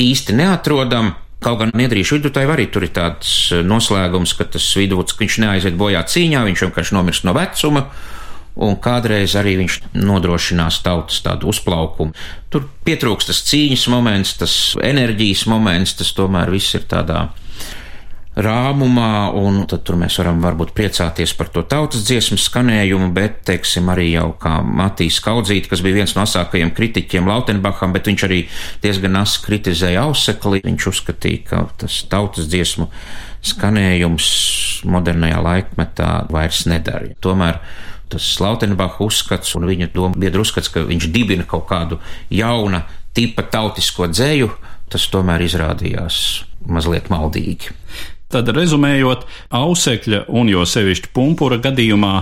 īsti 0.00 0.38
neatrodam. 0.38 1.14
Kaut 1.44 1.60
gan 1.60 1.74
Niedrīšu 1.76 2.18
vidutāji 2.18 2.48
arī 2.48 2.64
tur 2.72 2.86
ir 2.86 2.92
tāds 2.96 3.52
noslēgums, 3.68 4.32
ka 4.38 4.46
tas 4.56 4.64
vidūts, 4.80 5.12
ka 5.12 5.24
viņš 5.24 5.38
neaiziet 5.42 5.76
bojā 5.76 6.00
cīņā, 6.08 6.40
viņš 6.48 6.64
vienkārši 6.64 6.96
nomirst 6.96 7.26
no 7.28 7.34
vecuma, 7.36 7.84
un 8.64 8.78
kādreiz 8.80 9.34
arī 9.36 9.58
viņš 9.60 9.78
nodrošinās 9.98 10.80
tautas 10.86 11.20
tādu 11.24 11.50
uzplaukumu. 11.52 12.14
Tur 12.48 12.64
pietrūkst 12.86 13.28
tas 13.28 13.42
cīņas 13.50 13.88
moments, 13.92 14.36
tas 14.40 14.54
enerģijas 14.80 15.44
moments, 15.50 15.96
tas 16.00 16.14
tomēr 16.16 16.54
viss 16.54 16.78
ir 16.78 16.88
tādā 16.88 17.26
rāmumā, 18.34 19.30
un 19.38 19.62
tad 19.70 19.84
tur 19.86 19.98
mēs 20.00 20.16
varam 20.18 20.40
varbūt 20.42 20.72
priecāties 20.74 21.34
par 21.38 21.50
to 21.54 21.62
tautas 21.70 22.02
dziesmu 22.08 22.38
skanējumu, 22.40 23.12
bet, 23.14 23.40
teiksim, 23.46 23.88
arī 23.92 24.08
jau 24.16 24.32
kā 24.40 24.56
Matīs 24.64 25.20
Kaudzīt, 25.22 25.68
kas 25.70 25.84
bija 25.84 26.00
viens 26.00 26.16
no 26.16 26.24
asākajiem 26.26 26.74
kritiķiem 26.74 27.30
Lautenbacham, 27.30 27.94
bet 27.94 28.10
viņš 28.10 28.26
arī 28.26 28.40
diezgan 28.82 29.20
asi 29.20 29.42
kritizēja 29.44 30.08
ausekli. 30.08 30.64
Viņš 30.66 30.88
uzskatīja, 30.90 31.44
ka 31.50 31.62
tas 31.84 32.00
tautas 32.10 32.50
dziesmu 32.50 32.88
skanējums 33.44 34.28
modernajā 34.90 35.40
laikmetā 35.44 36.10
vairs 36.32 36.64
nedara. 36.70 37.12
Tomēr 37.22 37.60
tas 38.10 38.26
Lautenbacha 38.42 39.04
uzskats 39.04 39.54
un 39.58 39.68
viņa 39.68 39.92
doma 39.94 40.18
biedru 40.18 40.42
uzskats, 40.42 40.72
ka 40.72 40.82
viņš 40.88 41.08
dibina 41.14 41.46
kaut 41.48 41.68
kādu 41.70 42.00
jauna 42.34 42.84
tipa 43.14 43.46
tautisko 43.46 44.08
dzēju, 44.10 44.50
tas 44.90 45.06
tomēr 45.12 45.46
izrādījās 45.46 46.18
mazliet 46.66 47.10
maldīgi. 47.12 47.72
Tad, 48.34 48.50
rezumējot, 48.56 49.26
ausekļa 49.54 50.24
un 50.34 50.50
jo 50.50 50.64
sevišķi 50.66 51.12
pumpura 51.14 51.60
gadījumā 51.62 52.14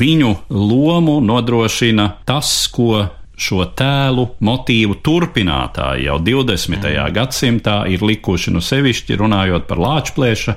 viņu 0.00 0.34
lomu 0.52 1.18
nodrošina 1.24 2.06
tas, 2.28 2.52
ko 2.72 3.06
šo 3.40 3.64
tēlu 3.76 4.26
motīvu 4.44 4.98
turpinātāji 5.04 6.06
jau 6.08 6.18
20. 6.20 6.76
Mm. 6.76 7.12
gadsimtā 7.16 7.76
ir 7.88 8.04
likuši 8.04 8.52
nu 8.52 8.60
sevišķi 8.64 9.16
runājot 9.20 9.68
par 9.68 9.80
lāčplēša 9.80 10.56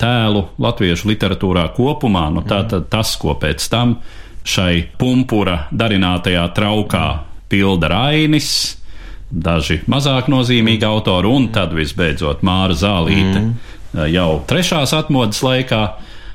tēlu 0.00 0.46
latviešu 0.60 1.08
literatūrā 1.12 1.66
kopumā. 1.76 2.28
Nu, 2.32 2.44
tā 2.48 2.62
tad 2.68 2.88
tas, 2.92 3.14
ko 3.20 3.36
pēc 3.40 3.64
tam 3.72 3.98
šai 4.48 4.86
pumpura 5.00 5.66
darinātajā 5.72 6.46
traukā 6.56 7.06
pilda 7.50 7.90
Rainis, 7.92 8.52
daži 9.30 9.80
mazāk 9.90 10.30
nozīmīgi 10.32 10.86
autori, 10.86 11.28
un 11.28 11.50
tad 11.54 11.74
visbeidzot 11.76 12.44
Māra 12.46 12.76
Zālīte 12.76 13.40
mm. 13.40 13.76
Jau 14.10 14.30
trešās 14.48 14.94
atmodas 14.96 15.42
laikā. 15.44 15.82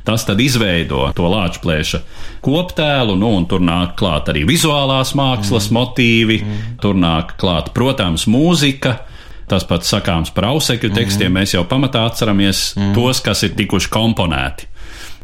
Tas 0.06 0.22
tad 0.22 0.38
izveido 0.38 1.08
to 1.18 1.26
lāčplēša 1.26 2.00
koptēlu, 2.46 3.16
nu, 3.18 3.32
un 3.40 3.48
tur 3.50 3.64
nāk 3.66 3.96
klāt 3.98 4.30
arī 4.30 4.44
vizuālās 4.46 5.16
mākslas 5.18 5.72
mm. 5.72 5.78
motīvi, 5.80 6.38
mm. 6.44 6.76
tur 6.84 6.94
nāk 6.94 7.34
klāt, 7.42 7.72
protams, 7.74 8.28
mūzika. 8.30 9.00
Tas 9.50 9.66
pats 9.66 9.90
sakāms 9.90 10.30
par 10.34 10.52
ausekļu 10.52 10.92
tekstiem, 10.94 11.32
mm. 11.32 11.40
mēs 11.40 11.56
jau 11.58 11.66
pamatā 11.70 12.06
atceramies 12.06 12.68
mm. 12.78 12.94
tos, 12.94 13.24
kas 13.26 13.42
ir 13.50 13.58
tikuši 13.58 13.90
komponēti. 13.94 14.70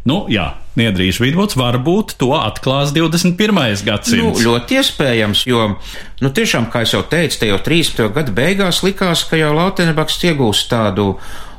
Nu, 0.09 0.23
jā, 0.33 0.47
Niedrīša 0.79 1.21
vidvuds 1.21 1.57
varbūt 1.59 2.15
to 2.21 2.31
atklās 2.33 2.93
21. 2.95 3.35
gadsimts. 3.85 4.39
Nu, 4.39 4.45
ļoti 4.47 4.79
iespējams, 4.79 5.43
jo, 5.49 5.65
nu, 6.23 6.31
tiešām, 6.31 6.69
kā 6.73 6.85
jau 6.87 7.03
teicu, 7.11 7.37
te 7.41 7.51
jau 7.51 7.59
30. 7.61 8.07
gadu 8.15 8.33
beigās 8.33 8.81
likās, 8.85 9.25
ka 9.29 9.37
jau 9.37 9.51
Lautenbaks 9.57 10.17
iegūst 10.31 10.71
tādu 10.71 11.11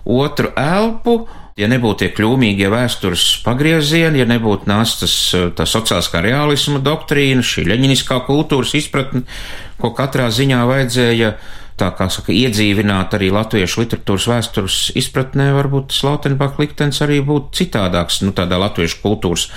otru 0.04 0.52
elpu, 0.58 1.22
Ja 1.60 1.66
nebūtu 1.68 2.00
tie 2.00 2.12
kļūmīgie 2.16 2.70
vēstures 2.72 3.22
pagriezieni, 3.44 4.22
ja 4.22 4.26
nebūtu 4.28 4.70
nācis 4.70 5.14
tā 5.52 5.66
sociālā 5.68 6.22
realisma 6.24 6.80
doktrīna, 6.80 7.44
šī 7.44 7.66
leņķiniskā 7.68 8.22
kultūras 8.24 8.72
izpratne, 8.78 9.26
ko 9.76 9.90
katrā 9.92 10.30
ziņā 10.32 10.62
vajadzēja 10.70 11.34
tā 11.76 11.90
kā 11.98 12.08
saka, 12.12 12.32
iedzīvināt 12.32 13.12
arī 13.18 13.28
latviešu 13.34 13.84
literatūras 13.84 14.28
vēstures 14.32 14.78
izpratnē, 14.96 15.50
varbūt 15.58 15.92
Slautenbach 15.92 16.56
liktenis 16.62 17.02
arī 17.04 17.20
būtu 17.26 17.52
citādāks, 17.60 18.22
nu, 18.24 18.32
tādā 18.36 18.56
latviešu 18.62 19.02
kultūras 19.04 19.50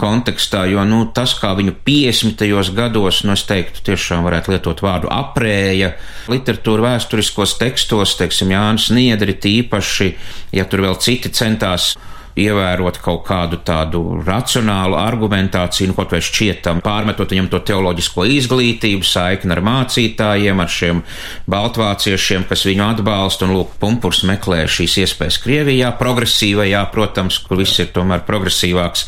kontekstā, 0.00 0.64
jo 0.70 0.84
nu, 0.88 1.04
tas, 1.14 1.34
kā 1.38 1.52
viņu 1.58 1.76
50. 1.86 2.44
gados, 2.76 3.22
nu, 3.26 3.34
es 3.36 3.44
teiktu, 3.48 3.84
tiešām 3.90 4.26
varētu 4.26 4.54
lietot 4.54 4.82
vārdu 4.84 5.10
aprēja 5.12 5.94
literatūra 6.30 6.92
vēsturiskos 6.92 7.56
tekstos, 7.60 8.16
teiksim, 8.20 8.54
Jānis 8.54 8.90
Niedri 8.94 9.36
tīpaši, 9.38 10.12
ja 10.56 10.68
tur 10.68 10.86
vēl 10.86 11.00
citi 11.02 11.32
centās 11.34 11.94
ievērot 12.38 13.00
kaut 13.02 13.24
kādu 13.26 13.58
tādu 13.66 14.02
racionālu 14.26 14.98
argumentāciju, 15.00 15.90
nu, 15.90 15.96
kaut 15.96 16.14
vai 16.14 16.20
šķietam, 16.24 16.82
pārmetot 16.84 17.34
viņam 17.34 17.50
to 17.52 17.60
teoloģisko 17.70 18.26
izglītību, 18.38 19.06
saikni 19.06 19.54
ar 19.54 19.62
mācītājiem, 19.66 20.62
ar 20.62 20.72
šiem 20.72 21.02
baltvāciešiem, 21.50 22.46
kas 22.50 22.64
viņu 22.68 22.86
atbalsta, 22.92 23.48
un 23.48 23.56
lūk, 23.58 23.74
pumpurs 23.82 24.24
meklē 24.28 24.64
šīs 24.70 25.00
iespējas 25.04 25.42
Krievijā, 25.42 25.92
progresīvajā, 25.98 26.86
protams, 26.94 27.42
kur 27.44 27.62
viss 27.62 27.82
ir 27.82 27.92
tomēr 27.94 28.24
progresīvāks 28.28 29.06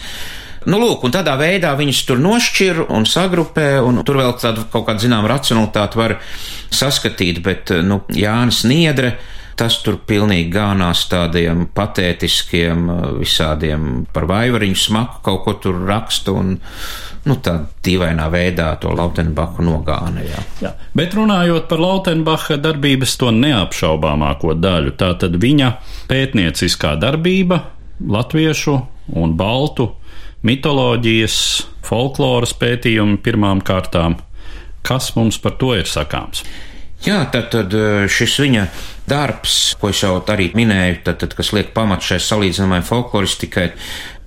Nu, 0.68 0.76
lūk, 0.76 1.06
un 1.06 1.14
tādā 1.14 1.38
veidā 1.40 1.72
viņus 1.78 2.02
tur 2.08 2.18
nošķir 2.20 2.82
un 2.92 3.06
sagrupē, 3.08 3.78
un 3.80 4.02
tur 4.04 4.18
vēl 4.20 4.34
tādu 4.40 4.66
kaut 4.72 4.84
kādu 4.90 5.06
zinām 5.06 5.28
racionalitāti 5.30 6.00
var 6.00 6.16
saskatīt, 6.68 7.40
bet, 7.44 7.72
nu, 7.86 8.02
Jānis 8.12 8.66
Niedre, 8.68 9.14
tas 9.60 9.78
tur 9.84 9.98
pilnīgi 10.08 10.50
gānās 10.52 11.06
tādiem 11.10 11.66
patētiskiem, 11.76 12.90
visādiem 13.20 14.04
par 14.12 14.28
vaivariņu 14.28 14.78
smaku 14.84 15.22
kaut 15.24 15.42
ko 15.44 15.54
tur 15.64 15.80
rakstu 15.88 16.36
un, 16.40 16.54
nu, 17.28 17.36
tā 17.44 17.56
dīvainā 17.84 18.28
veidā 18.32 18.70
to 18.80 18.92
Lautenbachu 18.96 19.64
nogāna. 19.64 20.24
Jā. 20.24 20.44
Jā. 20.64 20.74
Bet 20.96 21.16
runājot 21.16 21.68
par 21.72 21.80
Lautenbacha 21.80 22.60
darbības 22.60 23.16
to 23.20 23.32
neapšaubāmāko 23.36 24.56
daļu, 24.60 24.96
tā 25.00 25.14
tad 25.20 25.40
viņa 25.40 25.72
pētnieciskā 26.08 26.96
darbība 27.00 27.62
latviešu 28.00 28.76
un 29.20 29.36
baltu 29.36 29.90
mitoloģijas, 30.46 31.36
folkloras 31.86 32.54
pētījumi 32.56 33.20
pirmām 33.24 33.62
kārtām. 33.64 34.18
Kas 34.86 35.12
mums 35.16 35.36
par 35.42 35.58
to 35.60 35.74
ir 35.76 35.88
sakāms? 35.88 36.44
Jā, 37.00 37.22
tad, 37.32 37.48
tad 37.52 37.72
eh, 37.72 38.04
šis 38.12 38.34
viņa 38.42 38.66
darbs, 39.08 39.54
ko 39.80 39.88
es 39.88 40.02
jau 40.02 40.18
arī 40.20 40.50
minēju, 40.52 40.98
tad, 41.06 41.16
tad, 41.22 41.32
kas 41.36 41.54
liek 41.56 41.72
pamatu 41.76 42.10
šai 42.10 42.18
salīdzināmai 42.20 42.82
folkloristikai 42.84 43.70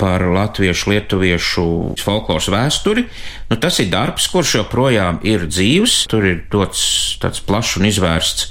par 0.02 0.26
latviešu, 0.34 0.90
lietuviešu 0.90 1.66
folkloras 2.02 2.50
vēsturi, 2.50 3.06
nu, 3.52 3.60
tas 3.62 3.78
ir 3.80 3.92
darbs, 3.94 4.26
kurš 4.34 4.58
joprojām 4.64 5.22
ir 5.22 5.46
dzīves, 5.52 6.04
tur 6.10 6.26
ir 6.26 6.42
dots 6.52 6.82
tāds 7.22 7.46
plašs 7.46 7.78
un 7.78 7.92
izvērsts 7.92 8.50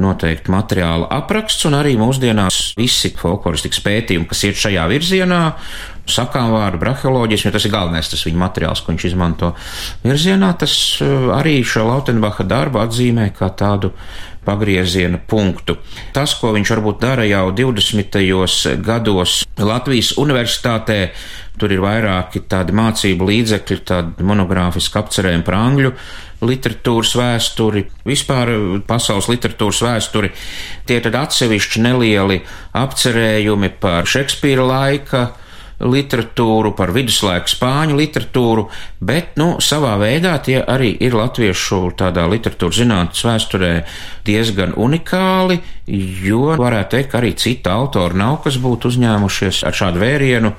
noteikti 0.00 0.48
materiāla 0.52 1.10
apraksts, 1.12 1.66
un 1.68 1.76
arī 1.76 1.92
mūsdienās 2.00 2.72
visi 2.78 3.12
folkloristikas 3.18 3.82
pētījumi, 3.84 4.28
kas 4.30 4.46
iet 4.48 4.60
šajā 4.64 4.86
virzienā, 4.88 5.42
sakām 6.08 6.50
vārdu, 6.54 6.80
brahioloģijas, 6.82 7.46
jo 7.46 7.52
tas 7.54 7.66
ir 7.66 7.74
galvenais 7.74 8.10
tas 8.10 8.24
viņa 8.26 8.40
materiāls, 8.40 8.82
ko 8.82 8.92
viņš 8.92 9.06
izmanto 9.10 9.52
virzienā, 10.02 10.52
tas 10.58 10.74
eh, 11.02 11.30
arī 11.36 11.60
šo 11.66 11.86
Lautenbacha 11.88 12.46
darbu 12.48 12.82
atzīmē 12.82 13.30
kā 13.36 13.52
tādu 13.58 13.92
pagrieziena 14.42 15.20
punktu. 15.30 15.76
Tas, 16.14 16.34
ko 16.34 16.50
viņš 16.56 16.74
varbūt 16.74 16.98
dara 17.02 17.26
jau 17.28 17.44
20. 17.54 18.18
gados 18.82 19.42
Latvijas 19.58 20.16
universitātē, 20.18 20.98
tur 21.60 21.70
ir 21.70 21.84
vairāki 21.84 22.42
tādi 22.50 22.74
mācību 22.74 23.28
līdzekļi, 23.28 23.78
tādi 23.86 24.26
monogrāfiski 24.26 24.98
apcerējumi 24.98 25.46
par 25.46 25.58
angļu 25.60 25.94
literatūras 26.42 27.12
vēsturi, 27.14 27.84
vispār 28.02 28.50
pasaules 28.88 29.28
literatūras 29.30 29.82
vēsturi. 29.86 30.32
Tie 30.88 30.98
tad 31.04 31.14
atsevišķi 31.20 31.84
nelieli 31.84 32.40
apcerējumi 32.82 33.70
par 33.78 34.10
Šekspīra 34.10 34.66
laika 34.66 35.22
literatūru, 35.80 36.74
par 36.76 36.92
viduslaiku 36.94 37.50
spāņu 37.50 37.96
literatūru, 37.98 38.66
bet, 39.00 39.34
nu, 39.40 39.56
savā 39.64 39.96
veidā 40.00 40.36
tie 40.44 40.60
arī 40.60 40.92
ir 41.02 41.16
latviešu 41.18 41.94
tādā 41.98 42.28
literatūras 42.30 42.82
zinātnes 42.82 43.24
vēsturē 43.26 43.72
diezgan 44.26 44.76
unikāli, 44.76 45.60
jo 45.86 46.52
varētu 46.60 46.96
teikt, 46.96 47.10
ka 47.12 47.22
arī 47.22 47.34
cita 47.38 47.74
autora 47.74 48.18
nav, 48.18 48.40
kas 48.46 48.60
būtu 48.62 48.92
uzņēmušies 48.92 49.64
ar 49.66 49.78
šādu 49.82 50.02
vērienu 50.04 50.54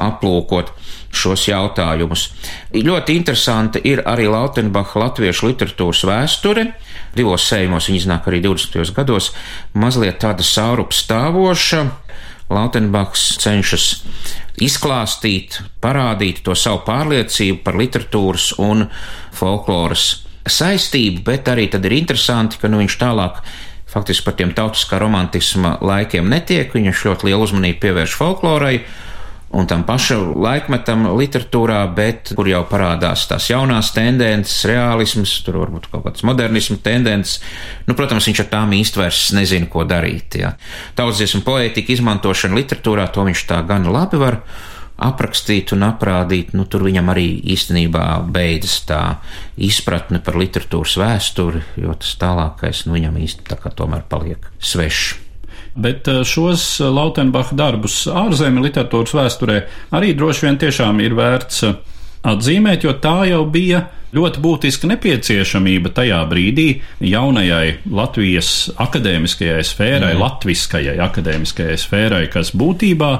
aplūkot 0.00 0.72
šos 1.14 1.46
jautājumus. 1.48 2.28
Ļoti 2.74 3.14
interesanti 3.20 3.82
ir 3.86 4.02
arī 4.08 4.26
Lautenbacha 4.30 5.04
latviešu 5.04 5.52
literatūras 5.52 6.02
vēsture. 6.08 6.66
Divos 7.14 7.46
sējumos 7.46 7.88
viņa 7.88 8.00
iznāk 8.00 8.26
arī 8.30 8.40
20. 8.42 8.94
gados, 8.96 9.30
mazliet 9.78 10.18
tāda 10.22 10.46
saurup 10.46 10.94
stāvoša. 10.96 11.84
Lautenbachs 12.54 13.26
cenšas 13.42 13.88
izklāstīt, 14.62 15.60
parādīt 15.82 16.44
to 16.46 16.54
savu 16.58 16.84
pārliecību 16.86 17.62
par 17.66 17.78
literatūras 17.80 18.52
un 18.62 18.86
folkloras 19.34 20.24
saistību, 20.46 21.24
bet 21.26 21.48
arī 21.50 21.68
tad 21.72 21.86
ir 21.88 21.96
interesanti, 21.96 22.60
ka 22.60 22.70
nu, 22.70 22.82
viņš 22.82 22.98
tālāk 23.00 23.40
faktiski 23.90 24.26
par 24.26 24.36
tiem 24.38 24.52
tautiskā 24.54 24.98
romantisma 25.02 25.78
laikiem 25.84 26.28
netiek, 26.30 26.72
viņš 26.74 27.04
ļoti 27.08 27.30
lielu 27.30 27.46
uzmanību 27.46 27.82
pievērš 27.82 28.16
folklorai 28.18 28.76
un 29.54 29.68
tam 29.70 29.84
pašam 29.86 30.32
laikmetam 30.42 31.06
literatūrā, 31.14 31.80
bet 31.94 32.32
kur 32.36 32.48
jau 32.50 32.64
parādās 32.68 33.26
tās 33.30 33.48
jaunās 33.52 33.92
tendences, 33.94 34.64
realisms, 34.68 35.36
tur 35.46 35.60
varbūt 35.62 35.88
kaut 35.92 36.04
kāds 36.08 36.26
modernismu 36.26 36.80
tendences. 36.84 37.40
Nu, 37.88 37.96
protams, 37.98 38.26
viņš 38.28 38.44
ar 38.44 38.50
tām 38.52 38.74
īsti 38.76 39.00
vairs 39.00 39.24
nezina, 39.36 39.70
ko 39.70 39.86
darīt. 39.88 40.38
Ja. 40.40 40.54
Tautsdziesmu 40.98 41.44
poētika 41.46 41.94
izmantošana 41.94 42.58
literatūrā, 42.58 43.08
to 43.14 43.26
viņš 43.28 43.46
tā 43.50 43.62
gan 43.68 43.86
labi 43.90 44.20
var 44.20 44.40
aprakstīt 45.04 45.72
un 45.74 45.82
aprādīt, 45.88 46.52
nu, 46.54 46.68
tur 46.70 46.84
viņam 46.86 47.10
arī 47.10 47.26
īstenībā 47.54 48.04
beidzas 48.30 48.78
tā 48.86 49.00
izpratne 49.58 50.22
par 50.22 50.38
literatūras 50.38 50.94
vēsturi, 51.02 51.64
jo 51.82 51.96
tas 51.98 52.14
tālākais 52.20 52.86
nu, 52.86 52.94
viņam 52.98 53.18
īsti 53.26 53.50
tā 53.50 53.58
kā 53.58 53.74
tomēr 53.74 54.06
paliek 54.10 54.50
svešs. 54.62 55.23
Bet 55.74 56.08
eh, 56.08 56.22
šos 56.24 56.80
eh, 56.80 56.86
Lautenbacha 56.86 57.56
darbus 57.58 58.04
ārzemju 58.06 58.62
literatūras 58.62 59.14
vēsturē 59.18 59.58
arī 59.98 60.14
droši 60.14 60.46
vien 60.46 60.58
tiešām 60.62 61.02
ir 61.02 61.16
vērts 61.18 61.64
eh, 61.66 61.76
atzīmēt, 62.30 62.86
jo 62.86 62.94
tā 63.02 63.24
jau 63.32 63.42
bija 63.50 63.82
ļoti 64.14 64.42
būtiska 64.44 64.86
nepieciešamība 64.92 65.90
tajā 65.96 66.20
brīdī 66.30 66.68
jaunajai 67.02 67.80
Latvijas 67.90 68.52
akadēmiskajai 68.78 69.64
sfērai, 69.66 70.12
mm. 70.14 70.22
latviskajai 70.22 70.94
akadēmiskajai 71.08 71.80
sfērai, 71.82 72.28
kas 72.30 72.54
būtībā 72.54 73.10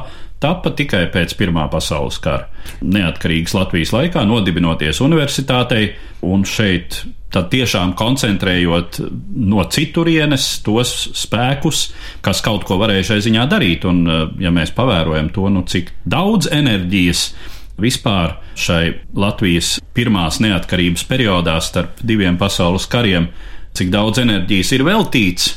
tapa 0.42 0.72
tikai 0.76 1.06
pēc 1.12 1.36
Pirmā 1.38 1.66
pasaules 1.72 2.18
kara. 2.22 2.48
Neatkarīgas 2.84 3.54
Latvijas 3.56 3.92
laikā 3.94 4.24
nodibinoties 4.28 5.00
universitātei, 5.04 5.92
un 6.24 6.44
šeit 6.48 7.02
tad 7.34 7.48
tiešām 7.50 7.96
koncentrējot 7.98 9.00
no 9.42 9.64
citurienes 9.74 10.46
tos 10.64 10.92
spēkus, 11.18 11.88
kas 12.24 12.42
kaut 12.44 12.66
ko 12.68 12.78
varēja 12.78 13.10
šai 13.10 13.18
ziņā 13.26 13.48
darīt. 13.50 13.86
Un, 13.90 14.06
eh, 14.06 14.24
ja 14.46 14.54
mēs 14.54 14.74
pavērojam 14.74 15.32
to, 15.34 15.48
nu, 15.50 15.64
cik 15.66 15.90
daudz 16.06 16.48
enerģijas 16.52 17.32
vispār 17.80 18.36
šai 18.54 18.94
Latvijas 19.18 19.80
pirmās 19.94 20.38
neatkarības 20.42 21.04
periodā 21.10 21.58
starp 21.62 21.98
diviem 22.02 22.38
pasaules 22.38 22.86
kariem, 22.86 23.28
cik 23.74 23.90
daudz 23.90 24.22
enerģijas 24.22 24.72
ir 24.76 24.84
veltīts 24.86 25.48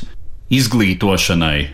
izglītošanai, 0.50 1.68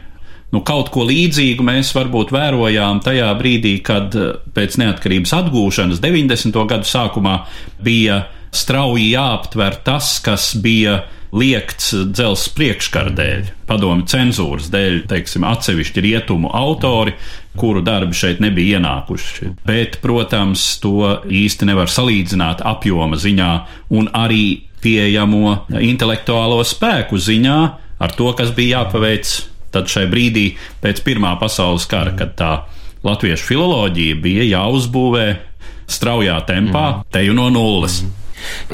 Nu, 0.55 0.61
kaut 0.62 0.93
ko 0.95 1.03
līdzīgu 1.09 1.64
mēs 1.67 1.90
varbūt 1.97 2.31
vērojām 2.35 3.01
tajā 3.03 3.33
brīdī, 3.40 3.75
kad 3.83 4.14
eh, 4.14 4.37
pēc 4.55 4.79
neatkarības 4.79 5.35
atgūšanas 5.40 6.03
90. 6.05 6.61
gadu 6.71 6.87
sākumā 6.87 7.40
bija 7.83 8.23
strauji 8.55 9.09
jāaptver 9.17 9.81
tas, 9.83 10.21
kas 10.23 10.53
bija 10.62 11.01
liekts 11.35 11.90
dzelzs 12.14 12.47
priekškara 12.55 13.11
dēļ, 13.19 13.49
padomu 13.67 14.07
cenzūras 14.07 14.69
dēļ, 14.71 15.01
teiksim, 15.11 15.43
atsevišķi 15.49 16.05
rietumu 16.05 16.53
autori, 16.55 17.17
kuru 17.59 17.83
darbi 17.83 18.14
šeit 18.14 18.38
nebija 18.43 18.79
ienākuši. 18.79 19.51
Bet, 19.67 19.99
protams, 20.05 20.62
to 20.83 21.17
īsti 21.27 21.67
nevar 21.67 21.90
salīdzināt 21.90 22.62
apjoma 22.62 23.19
ziņā 23.19 23.51
un 23.99 24.07
arī 24.14 24.45
pieejamo 24.85 25.57
intelektuālo 25.83 26.61
spēku 26.62 27.19
ziņā 27.19 27.59
ar 27.99 28.14
to, 28.14 28.31
kas 28.38 28.55
bija 28.55 28.85
jāpaveic 28.85 29.35
tad 29.75 29.91
šai 29.91 30.07
brīdī 30.11 30.47
pēc 30.83 31.03
Pirmā 31.07 31.35
pasaules 31.41 31.87
kara, 31.91 32.15
kad 32.19 32.37
tā 32.39 32.53
latviešu 33.05 33.51
filoloģija 33.51 34.21
bija 34.25 34.47
jāuzbūvē 34.55 35.27
straujā 35.91 36.39
tempā, 36.49 36.85
mm. 36.91 37.09
teju 37.13 37.35
no 37.37 37.51
nulles. 37.53 38.03
Mm. 38.05 38.21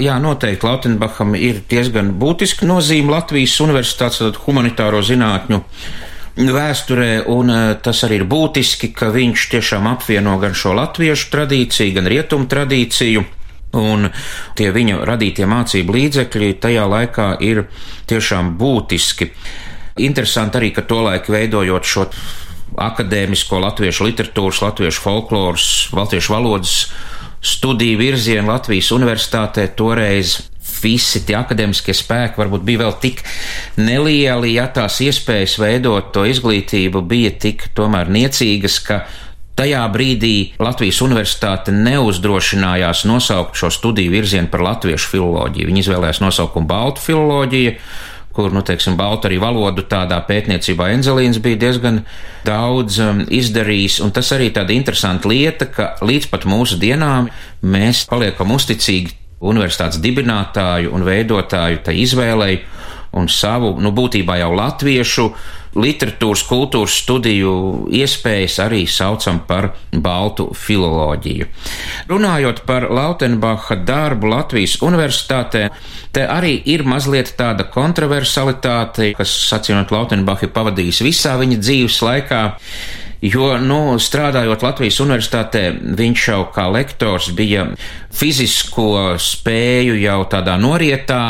Jā, 0.03 0.17
noteikti 0.23 0.67
Lautenbacham 0.67 1.35
ir 1.39 1.61
diezgan 1.71 2.15
būtiska 2.19 2.67
nozīme 2.67 3.13
Latvijas 3.15 3.59
universitātes 3.63 4.39
humanitāro 4.45 5.03
zinātņu 5.07 5.61
vēsturē, 6.41 7.11
un 7.31 7.51
eh, 7.51 7.75
tas 7.83 8.05
arī 8.07 8.21
ir 8.21 8.27
būtiski, 8.31 8.93
ka 8.97 9.11
viņš 9.15 9.49
tiešām 9.55 9.89
apvieno 9.91 10.39
gan 10.43 10.55
šo 10.57 10.75
latviešu 10.79 11.31
tradīciju, 11.35 11.95
gan 11.99 12.11
rietumu 12.11 12.49
tradīciju. 12.51 13.27
Un 13.81 14.09
tie 14.59 14.73
viņa 14.75 15.05
radītie 15.07 15.47
mācību 15.47 15.95
līdzekļi 15.95 16.55
tajā 16.63 16.87
laikā 16.91 17.27
ir 17.47 17.69
tiešām 18.11 18.57
būtiski. 18.59 19.29
Interesanti 19.99 20.61
arī, 20.61 20.71
ka 20.77 20.85
tolaik 20.87 21.29
veidojot 21.33 21.87
šo 21.87 22.07
akadēmisko 22.81 23.59
latviešu 23.65 24.07
literatūras, 24.07 24.63
latviešu 24.63 25.03
folkloras, 25.03 25.67
latviešu 25.97 26.35
valodas 26.37 26.77
studiju 27.41 27.99
virzienu 27.99 28.53
Latvijas 28.53 28.91
universitātē 28.93 29.67
toreiz 29.77 30.37
visi 30.81 31.23
tie 31.27 31.37
akadēmiskie 31.37 31.95
spēki 31.97 32.41
varbūt 32.41 32.63
bija 32.65 32.85
vēl 32.85 32.95
tik 33.03 33.23
nelieli, 33.81 34.55
ja 34.55 34.69
tās 34.73 35.01
iespējas 35.05 35.59
veidot 35.61 36.13
to 36.15 36.25
izglītību 36.29 37.03
bija 37.09 37.33
tik 37.43 37.67
tomēr 37.77 38.09
niecīgas, 38.13 38.79
ka 38.87 39.03
tajā 39.61 39.83
brīdī 39.93 40.35
Latvijas 40.63 41.03
universitāte 41.05 41.75
neuzdrošinājās 41.75 43.05
nosaukt 43.09 43.59
šo 43.61 43.73
studiju 43.75 44.15
virzienu 44.15 44.49
par 44.53 44.65
latviešu 44.65 45.11
filoloģiju. 45.17 45.69
Viņi 45.69 45.85
izvēlējās 45.85 46.23
nosaukumu 46.25 46.71
Baltu 46.71 47.05
filoloģiju 47.05 47.75
kur, 48.41 48.55
nu, 48.57 48.63
teiksim, 48.65 48.97
baltu 48.97 49.29
arī 49.29 49.37
valodu 49.43 49.85
tādā 49.85 50.17
pētniecībā 50.25 50.89
Enzelīns 50.95 51.41
bija 51.45 51.61
diezgan 51.61 52.01
daudz 52.47 52.97
um, 53.05 53.21
izdarījis, 53.29 53.99
un 54.01 54.15
tas 54.17 54.33
arī 54.33 54.49
tāda 54.57 54.73
interesanta 54.73 55.29
lieta, 55.29 55.69
ka 55.69 55.91
līdz 56.01 56.31
pat 56.33 56.47
mūsu 56.49 56.81
dienām 56.81 57.29
mēs 57.61 58.07
paliekam 58.09 58.55
uzticīgi 58.57 59.13
universitātes 59.45 60.01
dibinātāju 60.01 60.93
un 60.97 61.05
veidotāju 61.05 61.83
tai 61.85 61.99
izvēlei 62.01 62.63
un 63.17 63.29
savu, 63.29 63.75
nu, 63.83 63.93
būtībā 63.93 64.39
jau 64.41 64.53
latviešu 64.57 65.29
literatūras, 65.79 66.43
kultūras 66.49 66.97
studiju 67.05 67.53
iespējas 67.95 68.59
arī 68.65 68.83
saucam 68.91 69.41
par 69.47 69.71
baltu 69.93 70.51
filoloģiju. 70.57 71.47
Runājot 72.11 72.65
par 72.67 72.89
Lautenbacha 72.91 73.79
darbu 73.87 74.33
Latvijas 74.33 74.79
universitātē, 74.83 75.69
te 76.15 76.25
arī 76.27 76.57
ir 76.73 76.83
mazliet 76.89 77.35
tāda 77.39 77.69
kontroversalitāte, 77.71 79.13
kas, 79.19 79.35
sacinot, 79.51 79.93
Lautenbacha 79.95 80.49
ir 80.49 80.57
pavadījis 80.57 81.05
visā 81.07 81.37
viņa 81.41 81.61
dzīves 81.63 82.01
laikā. 82.07 82.43
Jo, 83.21 83.53
nu, 83.61 83.99
strādājot 84.01 84.63
Latvijas 84.65 84.97
universitātē, 85.05 85.67
viņš 85.99 86.23
jau 86.31 86.41
kā 86.55 86.65
lektors 86.73 87.29
bija 87.37 87.67
fizisko 88.17 89.19
spēju 89.21 89.99
jau 90.01 90.23
tādā 90.33 90.57
norietā. 90.57 91.21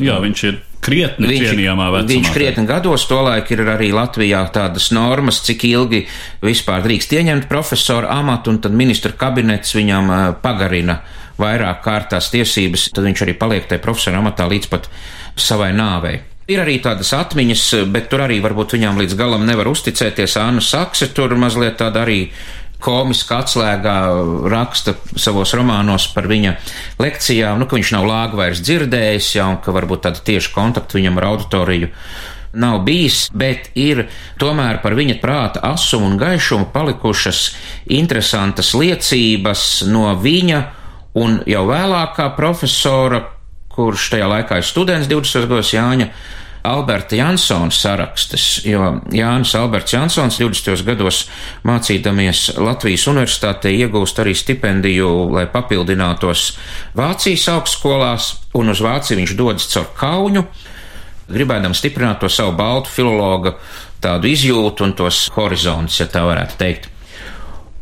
Jā, 0.00 0.16
viņš 0.24 0.44
ir 0.48 0.60
krietni 0.84 1.30
viņš, 1.30 1.46
cienījamā 1.50 1.86
vecumā. 1.94 2.10
Viņš 2.14 2.32
krietni 2.34 2.66
gados, 2.68 3.06
tolaik 3.10 3.50
ir 3.54 3.62
arī 3.68 3.90
Latvijā 3.94 4.42
tādas 4.54 4.90
normas, 4.96 5.42
cik 5.46 5.64
ilgi 5.68 6.02
vispār 6.44 6.84
drīkst 6.86 7.14
ieņemt 7.18 7.48
profesoru 7.50 8.10
amatu, 8.10 8.54
un 8.54 8.60
tad 8.64 8.76
ministra 8.76 9.12
kabinets 9.16 9.76
viņam 9.76 10.12
pagarina 10.42 11.00
vairāk 11.40 11.84
kārtās 11.84 12.30
tiesības, 12.32 12.90
tad 12.94 13.06
viņš 13.08 13.24
arī 13.26 13.36
paliek 13.38 13.68
tajā 13.68 13.82
profesora 13.84 14.20
amatā 14.20 14.48
līdz 14.50 14.72
pat 14.72 14.90
savai 15.40 15.72
nāvei. 15.76 16.18
Ir 16.50 16.58
arī 16.58 16.80
tādas 16.82 17.12
atmiņas, 17.14 17.64
bet 17.94 18.08
tur 18.10 18.24
arī 18.24 18.40
varbūt 18.42 18.74
viņām 18.74 18.98
līdz 18.98 19.14
galam 19.18 19.44
nevar 19.46 19.68
uzticēties. 19.70 20.34
Anna 20.40 20.64
Sakse 20.64 21.12
tur 21.14 21.36
mazliet 21.38 21.76
tāda 21.78 22.02
arī 22.02 22.24
komiska 22.82 23.40
atslēgā 23.44 23.96
raksta 24.50 24.96
savos 25.16 25.54
romānos 25.56 26.08
par 26.14 26.28
viņa 26.30 26.56
lekcijām, 27.00 27.60
nu, 27.60 27.68
ka 27.68 27.78
viņš 27.78 27.94
nav 27.96 28.08
lāgu 28.08 28.40
vairs 28.40 28.62
dzirdējis, 28.64 29.30
ja, 29.36 29.48
un 29.52 29.60
ka 29.64 29.74
varbūt 29.76 30.06
tāda 30.08 30.24
tieši 30.26 30.52
kontakta 30.54 30.98
viņam 30.98 31.20
ar 31.20 31.30
auditoriju 31.34 31.90
nav 32.52 32.80
bijis, 32.82 33.28
bet 33.30 33.70
ir 33.78 34.08
tomēr 34.40 34.80
par 34.82 34.96
viņa 34.98 35.20
prāta 35.22 35.62
asumu 35.70 36.08
un 36.10 36.18
gaišumu 36.18 36.70
palikušas 36.74 37.42
interesantas 37.94 38.72
liecības 38.74 39.84
no 39.90 40.08
viņa 40.18 40.62
un 41.20 41.40
jau 41.46 41.62
vēlākā 41.68 42.30
profesora, 42.36 43.22
kurš 43.70 44.10
tajā 44.14 44.26
laikā 44.30 44.58
ir 44.58 44.66
students 44.66 45.08
20. 45.10 45.46
gados 45.46 45.72
Jāņa 45.74 46.10
Alberta 46.62 47.16
Jansona 47.16 47.72
sarakstus, 47.72 48.60
jo 48.68 49.00
Jānis 49.14 49.54
Alberts 49.56 49.94
Jansons 49.94 50.36
20. 50.40 50.84
gados 50.84 51.22
mācīdamies 51.64 52.50
Latvijas 52.60 53.06
universitātē 53.08 53.72
iegūst 53.72 54.20
arī 54.20 54.34
stipendiju, 54.36 55.08
lai 55.32 55.46
papildinātos 55.48 56.50
Vācijas 56.98 57.48
augstskolās, 57.54 58.30
un 58.60 58.74
uz 58.74 58.84
Vāciju 58.84 59.22
viņš 59.22 59.34
dodas 59.38 59.70
caur 59.72 59.88
Kauņu, 59.96 60.44
gribēdam 61.32 61.76
stiprināt 61.76 62.20
to 62.20 62.28
savu 62.28 62.52
baltu 62.58 62.92
filologa 62.92 63.56
tādu 64.04 64.28
izjūtu 64.28 64.84
un 64.84 64.96
tos 64.98 65.28
horizontus, 65.36 66.00
ja 66.02 66.08
tā 66.12 66.26
varētu 66.28 66.60
teikt. 66.60 66.90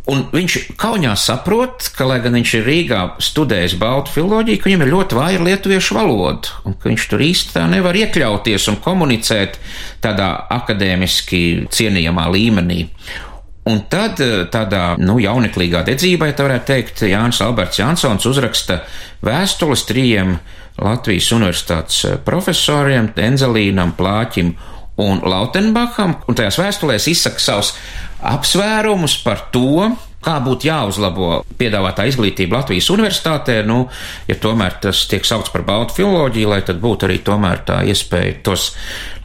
Un 0.08 0.22
viņš 0.32 0.54
kaunā 0.80 1.12
saprot, 1.20 1.90
ka, 1.92 2.06
lai 2.08 2.16
gan 2.24 2.38
viņš 2.38 2.52
ir 2.56 2.64
Rīgā 2.64 3.00
studējis 3.20 3.74
baltu 3.80 4.14
filoloģiju, 4.14 4.60
ka 4.62 4.70
viņam 4.70 4.84
ir 4.86 4.92
ļoti 4.94 5.18
vāja 5.18 5.42
lietuviešu 5.44 5.98
valoda, 5.98 6.54
un 6.64 6.76
ka 6.80 6.88
viņš 6.88 7.08
tur 7.10 7.24
īsti 7.26 7.56
tā 7.58 7.66
nevar 7.68 7.98
iekļauties 7.98 8.70
un 8.72 8.78
komunicēt 8.84 9.58
tādā 10.04 10.30
akadēmiski 10.56 11.42
cienījamā 11.76 12.24
līmenī. 12.32 12.86
Un 13.68 13.82
tad 13.92 14.22
eh, 14.24 14.46
tādā 14.48 14.94
nu, 14.96 15.18
jauneklīgā 15.20 15.84
dedzībā, 15.84 16.30
ja 16.30 16.36
tā 16.38 16.46
varētu 16.46 16.70
teikt, 16.70 17.04
Jānis 17.10 17.42
Alberts 17.44 17.80
Jansons 17.80 18.24
uzraksta 18.30 18.80
vēstules 19.24 19.84
trījiem 19.90 20.38
Latvijas 20.80 21.28
universitātes 21.36 22.00
eh, 22.08 22.16
profesoriem, 22.24 23.12
Enzelīnam, 23.28 23.92
Plāķim 23.98 24.54
un 24.98 25.22
Lautenbacham, 25.22 26.16
un 26.26 26.38
tajās 26.38 26.58
vēstulēs 26.58 27.08
izsaka 27.12 27.42
savus 27.42 27.72
apsvērumus 28.26 29.18
par 29.22 29.46
to, 29.54 29.90
kā 30.24 30.38
būtu 30.42 30.66
jāuzlabo 30.66 31.28
piedāvātā 31.60 32.08
izglītība 32.10 32.58
Latvijas 32.58 32.88
universitātē, 32.90 33.60
nu, 33.66 33.84
ja 34.28 34.36
tomēr 34.42 34.80
tas 34.82 35.04
tiek 35.10 35.26
saukts 35.26 35.52
par 35.54 35.62
baltu 35.68 36.00
filoloģiju, 36.00 36.50
lai 36.50 36.60
tad 36.66 36.80
būtu 36.82 37.06
arī 37.06 37.20
tomēr 37.24 37.62
tā 37.68 37.80
iespēja 37.86 38.40
tos 38.46 38.72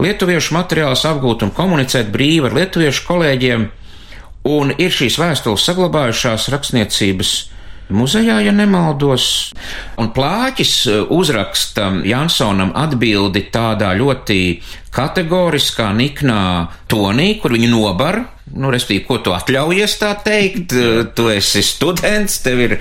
lietuviešu 0.01 0.53
materiālus 0.59 1.07
apgūt 1.09 1.47
un 1.47 1.55
komunicēt 1.57 2.13
brīvi 2.13 2.51
ar 2.51 2.59
lietuviešu 2.59 3.07
kolēģiem. 3.09 3.71
Un 4.53 4.73
ir 4.75 4.91
šīs 4.91 5.17
vēstules 5.21 5.65
saglabājušās 5.65 6.49
rakstniecības 6.51 7.33
muzejā, 7.95 8.39
ja 8.43 8.53
nemaldos. 8.55 9.53
Un 10.01 10.11
plāķis 10.15 10.73
e, 10.89 10.99
uzraksta 11.13 11.89
Jansonam 12.07 12.73
atbildi 12.77 13.45
tādā 13.53 13.93
ļoti 13.99 14.39
kategoriskā, 14.93 15.89
niknā 15.97 16.43
tonī, 16.91 17.33
kur 17.41 17.55
viņu 17.55 17.71
nobar. 17.71 18.21
Nu, 18.53 18.69
respektīvi, 18.73 19.05
ko 19.07 19.17
tu 19.23 19.33
atļaujies 19.33 19.95
tā 20.01 20.11
teikt? 20.25 20.75
E, 20.75 21.07
tu 21.15 21.29
esi 21.33 21.63
students, 21.65 22.41
tev 22.45 22.61
ir 22.65 22.77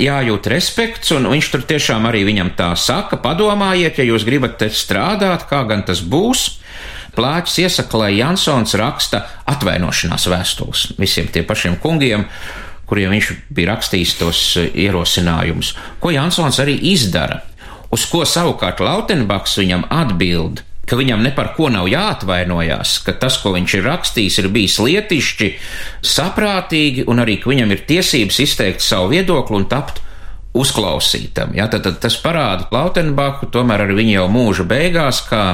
jājūt 0.00 0.50
respekts, 0.50 1.14
un 1.14 1.28
viņš 1.30 1.52
tur 1.52 1.68
tiešām 1.74 2.10
arī 2.10 2.24
viņam 2.26 2.54
tā 2.58 2.72
saka, 2.80 3.20
padomājiet, 3.22 4.00
ja 4.00 4.08
jūs 4.08 4.26
gribat 4.26 4.58
te 4.62 4.72
strādāt, 4.72 5.46
kā 5.50 5.62
gan 5.68 5.86
tas 5.86 6.02
būs. 6.02 6.48
Plāķis 7.14 7.60
iesaka, 7.62 7.98
lai 8.00 8.16
Jansons 8.16 8.74
raksta 8.74 9.20
atvainošanās 9.46 10.26
vēstules 10.32 10.88
visiem 10.98 11.28
tiem 11.30 11.46
pašiem 11.46 11.76
kungiem, 11.82 12.26
kuriem 12.88 13.14
viņš 13.14 13.32
bija 13.54 13.72
rakstījis 13.74 14.14
tos 14.20 14.44
eh, 14.60 14.70
ierosinājumus, 14.86 15.74
ko 16.02 16.12
Jansons 16.14 16.60
arī 16.62 16.76
izdara, 16.92 17.42
uz 17.94 18.06
ko 18.10 18.24
savukārt 18.28 18.82
Lautenbachs 18.84 19.58
viņam 19.60 19.86
atbild, 19.92 20.64
ka 20.84 20.98
viņam 21.00 21.22
ne 21.24 21.32
par 21.32 21.54
ko 21.56 21.70
nav 21.72 21.88
jāatvainojās, 21.88 22.98
ka 23.06 23.14
tas, 23.16 23.38
ko 23.40 23.54
viņš 23.54 23.76
ir 23.78 23.86
rakstījis, 23.88 24.38
ir 24.42 24.50
bijis 24.52 24.78
lietišķi, 24.84 25.50
saprātīgi, 26.04 27.06
un 27.08 27.24
arī, 27.24 27.38
ka 27.40 27.52
viņam 27.52 27.72
ir 27.72 27.86
tiesības 27.88 28.40
izteikt 28.44 28.84
savu 28.84 29.14
viedokli 29.14 29.62
un 29.62 29.68
tapt 29.70 30.02
uzklausītam. 30.54 31.54
Ja, 31.56 31.66
tad, 31.72 31.86
tad 31.86 31.98
tas 32.04 32.16
parāda 32.22 32.68
Lautenbachu, 32.74 33.48
tomēr 33.54 33.86
arī 33.86 33.98
viņa 34.02 34.16
jau 34.20 34.28
mūža 34.30 34.68
beigās, 34.70 35.24
kā 35.26 35.44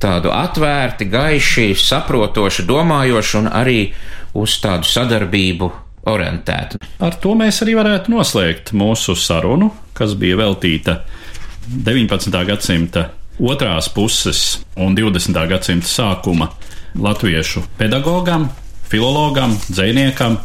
tādu 0.00 0.32
atvērti, 0.32 1.10
gaiši, 1.12 1.74
saprotoši, 1.76 2.64
domājoši 2.68 3.38
un 3.42 3.50
arī 3.52 3.80
uz 4.40 4.56
tādu 4.62 4.88
sadarbību 4.88 5.68
orientēta. 6.08 6.80
Ar 7.00 7.16
to 7.20 7.34
mēs 7.38 7.60
arī 7.64 7.76
varētu 7.78 8.12
noslēgt 8.14 8.72
mūsu 8.76 9.16
sarunu, 9.18 9.70
kas 9.96 10.14
bija 10.18 10.38
veltīta 10.40 11.00
19. 11.70 12.32
gadsimta 12.48 13.10
otrās 13.40 13.88
puses 13.92 14.60
un 14.76 14.96
20. 14.96 15.36
gadsimta 15.50 15.88
sākuma 15.88 16.50
latviešu 16.98 17.62
pedagogam, 17.78 18.48
filologam, 18.90 19.54
dzēniekam, 19.70 20.38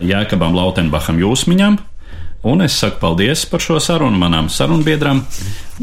Jēkabam 0.00 0.56
Lautenbacham 0.56 1.20
Jūsmiņam. 1.20 1.76
Un 2.48 2.64
es 2.64 2.78
saku 2.80 2.96
paldies 3.02 3.42
par 3.50 3.60
šo 3.60 3.76
sarunu 3.84 4.16
manam 4.16 4.48
sarunbiedram, 4.48 5.20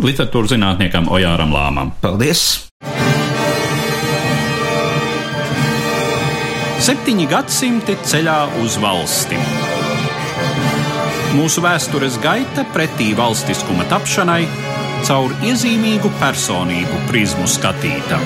literatūras 0.01 0.55
zinātniekam 0.55 1.11
Ojāram 1.13 1.53
Lāmam. 1.53 1.93
Paldies! 2.01 2.47
Septiņi 6.77 7.25
gadsimti 7.25 7.95
ceļā 8.05 8.35
uz 8.61 8.75
valsti. 8.77 9.37
Mūsu 11.33 11.63
vēstures 11.65 12.19
gaita 12.21 12.67
pretī 12.73 13.07
valstiskuma 13.17 13.87
tapšanai 13.89 14.43
caur 15.07 15.33
iezīmīgu 15.47 16.11
personību 16.21 16.99
prizmu 17.09 17.47
skatīta. 17.49 18.19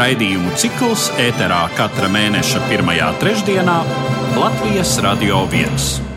Raidījumu 0.00 0.56
cikls 0.58 1.12
ēterā 1.22 1.68
katra 1.78 2.10
mēneša 2.10 2.64
pirmajā 2.72 3.12
trešdienā 3.22 3.78
Latvijas 4.34 4.98
Radio 5.06 5.44
1. 5.46 6.13